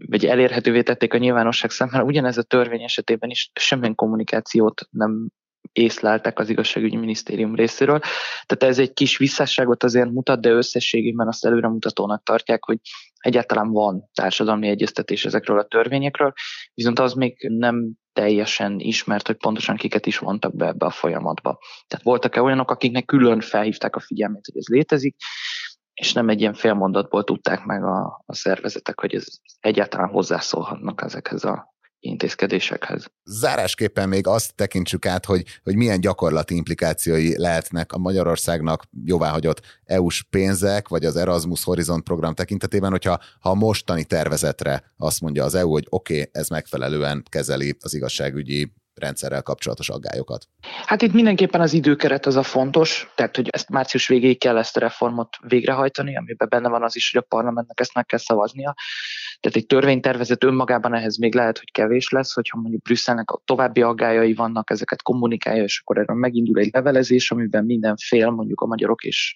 vagy 0.07 0.25
elérhetővé 0.25 0.81
tették 0.81 1.13
a 1.13 1.17
nyilvánosság 1.17 1.71
számára, 1.71 2.03
ugyanez 2.03 2.37
a 2.37 2.43
törvény 2.43 2.83
esetében 2.83 3.29
is 3.29 3.51
semmilyen 3.53 3.95
kommunikációt 3.95 4.81
nem 4.91 5.29
észleltek 5.71 6.39
az 6.39 6.49
igazságügyi 6.49 6.95
minisztérium 6.95 7.55
részéről. 7.55 7.99
Tehát 8.45 8.73
ez 8.73 8.79
egy 8.79 8.93
kis 8.93 9.17
visszásságot 9.17 9.83
azért 9.83 10.11
mutat, 10.11 10.41
de 10.41 10.49
összességében 10.49 11.27
azt 11.27 11.45
előremutatónak 11.45 12.23
tartják, 12.23 12.63
hogy 12.63 12.79
egyáltalán 13.17 13.71
van 13.71 14.09
társadalmi 14.13 14.67
egyeztetés 14.67 15.25
ezekről 15.25 15.59
a 15.59 15.67
törvényekről, 15.67 16.33
viszont 16.73 16.99
az 16.99 17.13
még 17.13 17.47
nem 17.49 17.91
teljesen 18.13 18.79
ismert, 18.79 19.27
hogy 19.27 19.37
pontosan 19.37 19.75
kiket 19.75 20.05
is 20.05 20.17
vontak 20.17 20.55
be 20.55 20.67
ebbe 20.67 20.85
a 20.85 20.89
folyamatba. 20.91 21.59
Tehát 21.87 22.05
voltak-e 22.05 22.41
olyanok, 22.41 22.71
akiknek 22.71 23.05
külön 23.05 23.39
felhívták 23.39 23.95
a 23.95 23.99
figyelmét, 23.99 24.45
hogy 24.45 24.57
ez 24.57 24.67
létezik, 24.67 25.15
és 25.93 26.13
nem 26.13 26.29
egy 26.29 26.39
ilyen 26.39 26.53
félmondatból 26.53 27.23
tudták 27.23 27.63
meg 27.63 27.83
a, 27.83 28.23
a 28.25 28.35
szervezetek, 28.35 28.99
hogy 28.99 29.15
ez 29.15 29.25
egyáltalán 29.59 30.09
hozzászólhatnak 30.09 31.01
ezekhez 31.01 31.43
a 31.43 31.74
intézkedésekhez. 32.05 33.05
Zárásképpen 33.23 34.09
még 34.09 34.27
azt 34.27 34.55
tekintsük 34.55 35.05
át, 35.05 35.25
hogy, 35.25 35.43
hogy 35.63 35.75
milyen 35.75 35.99
gyakorlati 35.99 36.55
implikációi 36.55 37.37
lehetnek 37.37 37.91
a 37.91 37.97
Magyarországnak 37.97 38.83
jóváhagyott 39.05 39.61
EU-s 39.85 40.23
pénzek, 40.23 40.87
vagy 40.87 41.05
az 41.05 41.15
Erasmus 41.15 41.63
Horizon 41.63 42.03
program 42.03 42.33
tekintetében, 42.33 42.91
hogyha 42.91 43.19
ha 43.39 43.49
a 43.49 43.55
mostani 43.55 44.03
tervezetre 44.03 44.93
azt 44.97 45.21
mondja 45.21 45.43
az 45.43 45.55
EU, 45.55 45.69
hogy 45.69 45.85
oké, 45.89 46.13
okay, 46.13 46.29
ez 46.31 46.49
megfelelően 46.49 47.23
kezeli 47.29 47.77
az 47.79 47.93
igazságügyi 47.93 48.71
rendszerrel 48.95 49.41
kapcsolatos 49.41 49.89
aggályokat? 49.89 50.47
Hát 50.85 51.01
itt 51.01 51.13
mindenképpen 51.13 51.61
az 51.61 51.73
időkeret 51.73 52.25
az 52.25 52.35
a 52.35 52.43
fontos, 52.43 53.11
tehát 53.15 53.35
hogy 53.35 53.49
ezt 53.49 53.69
március 53.69 54.07
végéig 54.07 54.39
kell 54.39 54.57
ezt 54.57 54.77
a 54.77 54.79
reformot 54.79 55.37
végrehajtani, 55.41 56.17
amiben 56.17 56.47
benne 56.49 56.69
van 56.69 56.83
az 56.83 56.95
is, 56.95 57.11
hogy 57.11 57.23
a 57.23 57.35
parlamentnek 57.35 57.79
ezt 57.79 57.93
meg 57.93 58.05
kell 58.05 58.19
szavaznia. 58.19 58.75
Tehát 59.39 59.57
egy 59.57 59.65
törvénytervezet 59.65 60.43
önmagában 60.43 60.93
ehhez 60.93 61.17
még 61.17 61.35
lehet, 61.35 61.57
hogy 61.57 61.71
kevés 61.71 62.09
lesz, 62.09 62.33
hogyha 62.33 62.59
mondjuk 62.59 62.81
Brüsszelnek 62.81 63.31
a 63.31 63.41
további 63.45 63.81
aggályai 63.81 64.33
vannak, 64.33 64.69
ezeket 64.69 65.01
kommunikálja, 65.01 65.63
és 65.63 65.79
akkor 65.79 65.97
erről 65.97 66.17
megindul 66.17 66.59
egy 66.59 66.69
levelezés, 66.71 67.31
amiben 67.31 67.65
minden 67.65 67.95
fél, 67.97 68.29
mondjuk 68.29 68.61
a 68.61 68.65
magyarok 68.65 69.03
és 69.03 69.35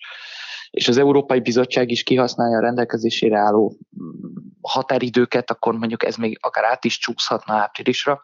és 0.70 0.88
az 0.88 0.98
Európai 0.98 1.40
Bizottság 1.40 1.92
is 1.92 2.04
kihasználja 2.04 2.58
a 2.58 2.62
rendelkezésére 2.62 3.38
álló 3.38 3.78
határidőket, 4.62 5.52
akkor 5.52 5.74
mondjuk 5.74 6.06
ez 6.06 6.16
még 6.16 6.38
akár 6.42 6.64
át 6.64 6.86
is 6.86 6.98
csúszhatna 6.98 7.54
áprilisra. 7.54 8.22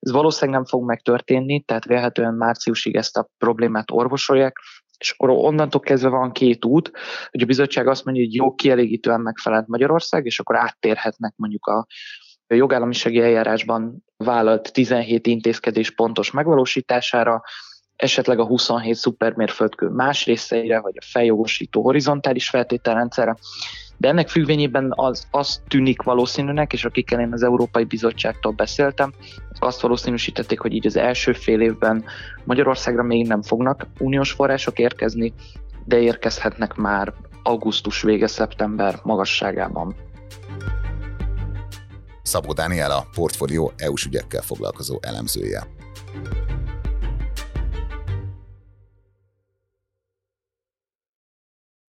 Ez 0.00 0.12
valószínűleg 0.12 0.60
nem 0.60 0.68
fog 0.68 0.84
megtörténni, 0.84 1.60
tehát 1.60 1.84
vélhetően 1.84 2.34
márciusig 2.34 2.96
ezt 2.96 3.16
a 3.16 3.28
problémát 3.38 3.90
orvosolják, 3.90 4.56
és 4.98 5.10
akkor 5.10 5.30
onnantól 5.30 5.80
kezdve 5.80 6.08
van 6.08 6.32
két 6.32 6.64
út, 6.64 6.90
hogy 7.30 7.42
a 7.42 7.46
bizottság 7.46 7.88
azt 7.88 8.04
mondja, 8.04 8.22
hogy 8.24 8.34
jó, 8.34 8.54
kielégítően 8.54 9.20
megfelelt 9.20 9.66
Magyarország, 9.66 10.24
és 10.26 10.40
akkor 10.40 10.56
áttérhetnek 10.56 11.32
mondjuk 11.36 11.66
a, 11.66 11.86
a 12.46 12.54
jogállamisági 12.54 13.20
eljárásban 13.20 14.04
vállalt 14.16 14.72
17 14.72 15.26
intézkedés 15.26 15.90
pontos 15.90 16.30
megvalósítására, 16.30 17.42
esetleg 17.96 18.38
a 18.38 18.46
27 18.46 18.94
szupermérföldkő 18.94 19.88
más 19.88 20.24
részeire, 20.24 20.80
vagy 20.80 20.94
a 20.96 21.04
feljogosító 21.10 21.82
horizontális 21.82 22.48
feltételrendszerre. 22.48 23.36
De 23.96 24.08
ennek 24.08 24.28
függvényében 24.28 24.92
az, 24.94 25.26
az 25.30 25.62
tűnik 25.68 26.02
valószínűnek, 26.02 26.72
és 26.72 26.84
akikkel 26.84 27.20
én 27.20 27.32
az 27.32 27.42
Európai 27.42 27.84
Bizottságtól 27.84 28.52
beszéltem, 28.52 29.12
azt 29.58 29.80
valószínűsítették, 29.80 30.60
hogy 30.60 30.72
így 30.72 30.86
az 30.86 30.96
első 30.96 31.32
fél 31.32 31.60
évben 31.60 32.04
Magyarországra 32.44 33.02
még 33.02 33.26
nem 33.26 33.42
fognak 33.42 33.86
uniós 33.98 34.32
források 34.32 34.78
érkezni, 34.78 35.34
de 35.84 35.98
érkezhetnek 35.98 36.74
már 36.74 37.14
augusztus 37.42 38.02
vége, 38.02 38.26
szeptember 38.26 38.98
magasságában. 39.02 39.96
Szabó 42.22 42.52
Dániel 42.52 42.90
a 42.90 43.06
portfólió 43.14 43.72
EU-s 43.76 44.04
ügyekkel 44.04 44.42
foglalkozó 44.42 44.98
elemzője. 45.02 45.77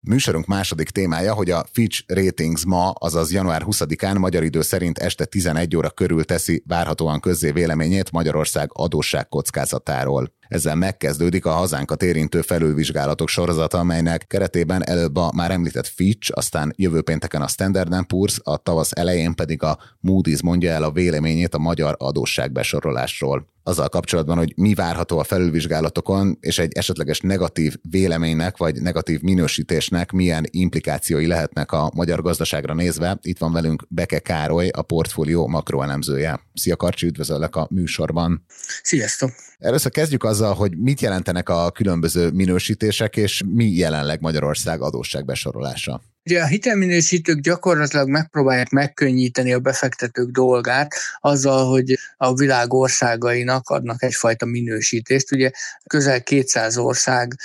Műsorunk 0.07 0.45
második 0.45 0.89
témája, 0.89 1.33
hogy 1.33 1.49
a 1.49 1.65
Fitch 1.71 2.03
Ratings 2.07 2.65
ma, 2.65 2.89
azaz 2.89 3.31
január 3.31 3.63
20-án 3.65 4.19
magyar 4.19 4.43
idő 4.43 4.61
szerint 4.61 4.97
este 4.97 5.25
11 5.25 5.75
óra 5.75 5.89
körül 5.89 6.25
teszi 6.25 6.63
várhatóan 6.67 7.19
közzé 7.19 7.51
véleményét 7.51 8.11
Magyarország 8.11 8.69
adósság 8.73 9.27
kockázatáról. 9.27 10.33
Ezzel 10.47 10.75
megkezdődik 10.75 11.45
a 11.45 11.51
hazánkat 11.51 12.03
érintő 12.03 12.41
felülvizsgálatok 12.41 13.29
sorozata, 13.29 13.79
amelynek 13.79 14.27
keretében 14.27 14.87
előbb 14.87 15.15
a 15.15 15.31
már 15.35 15.51
említett 15.51 15.87
Fitch, 15.87 16.31
aztán 16.33 16.73
jövő 16.75 17.01
pénteken 17.01 17.41
a 17.41 17.47
Standard 17.47 17.93
Poor's, 18.13 18.41
a 18.43 18.57
tavasz 18.57 18.91
elején 18.95 19.35
pedig 19.35 19.63
a 19.63 19.79
Moody's 20.07 20.43
mondja 20.43 20.71
el 20.71 20.83
a 20.83 20.91
véleményét 20.91 21.53
a 21.53 21.59
magyar 21.59 21.95
adósságbesorolásról 21.99 23.53
azzal 23.65 23.89
kapcsolatban, 23.89 24.37
hogy 24.37 24.53
mi 24.55 24.73
várható 24.73 25.19
a 25.19 25.23
felülvizsgálatokon, 25.23 26.37
és 26.39 26.57
egy 26.57 26.71
esetleges 26.73 27.19
negatív 27.19 27.75
véleménynek 27.89 28.57
vagy 28.57 28.81
negatív 28.81 29.21
minősítésnek 29.21 30.11
milyen 30.11 30.45
implikációi 30.49 31.27
lehetnek 31.27 31.71
a 31.71 31.91
magyar 31.95 32.21
gazdaságra 32.21 32.73
nézve. 32.73 33.17
Itt 33.21 33.37
van 33.37 33.51
velünk 33.51 33.85
Beke 33.89 34.19
Károly, 34.19 34.67
a 34.67 34.81
portfólió 34.81 35.47
makroelemzője. 35.47 36.39
Szia 36.53 36.75
Karcsi, 36.75 37.07
üdvözöllek 37.07 37.55
a 37.55 37.67
műsorban. 37.71 38.45
Sziasztok! 38.83 39.29
Először 39.57 39.91
kezdjük 39.91 40.23
azzal, 40.23 40.53
hogy 40.53 40.77
mit 40.77 41.01
jelentenek 41.01 41.49
a 41.49 41.71
különböző 41.71 42.31
minősítések, 42.31 43.17
és 43.17 43.43
mi 43.45 43.65
jelenleg 43.65 44.21
Magyarország 44.21 44.81
adósságbesorolása. 44.81 46.01
Ugye 46.29 46.41
a 46.41 46.45
hitelminősítők 46.45 47.39
gyakorlatilag 47.39 48.09
megpróbálják 48.09 48.69
megkönnyíteni 48.69 49.53
a 49.53 49.59
befektetők 49.59 50.29
dolgát 50.29 50.93
azzal, 51.19 51.69
hogy 51.69 51.99
a 52.17 52.33
világ 52.33 52.73
országainak 52.73 53.69
adnak 53.69 54.03
egyfajta 54.03 54.45
minősítést. 54.45 55.31
Ugye 55.31 55.51
közel 55.87 56.23
200 56.23 56.77
ország 56.77 57.35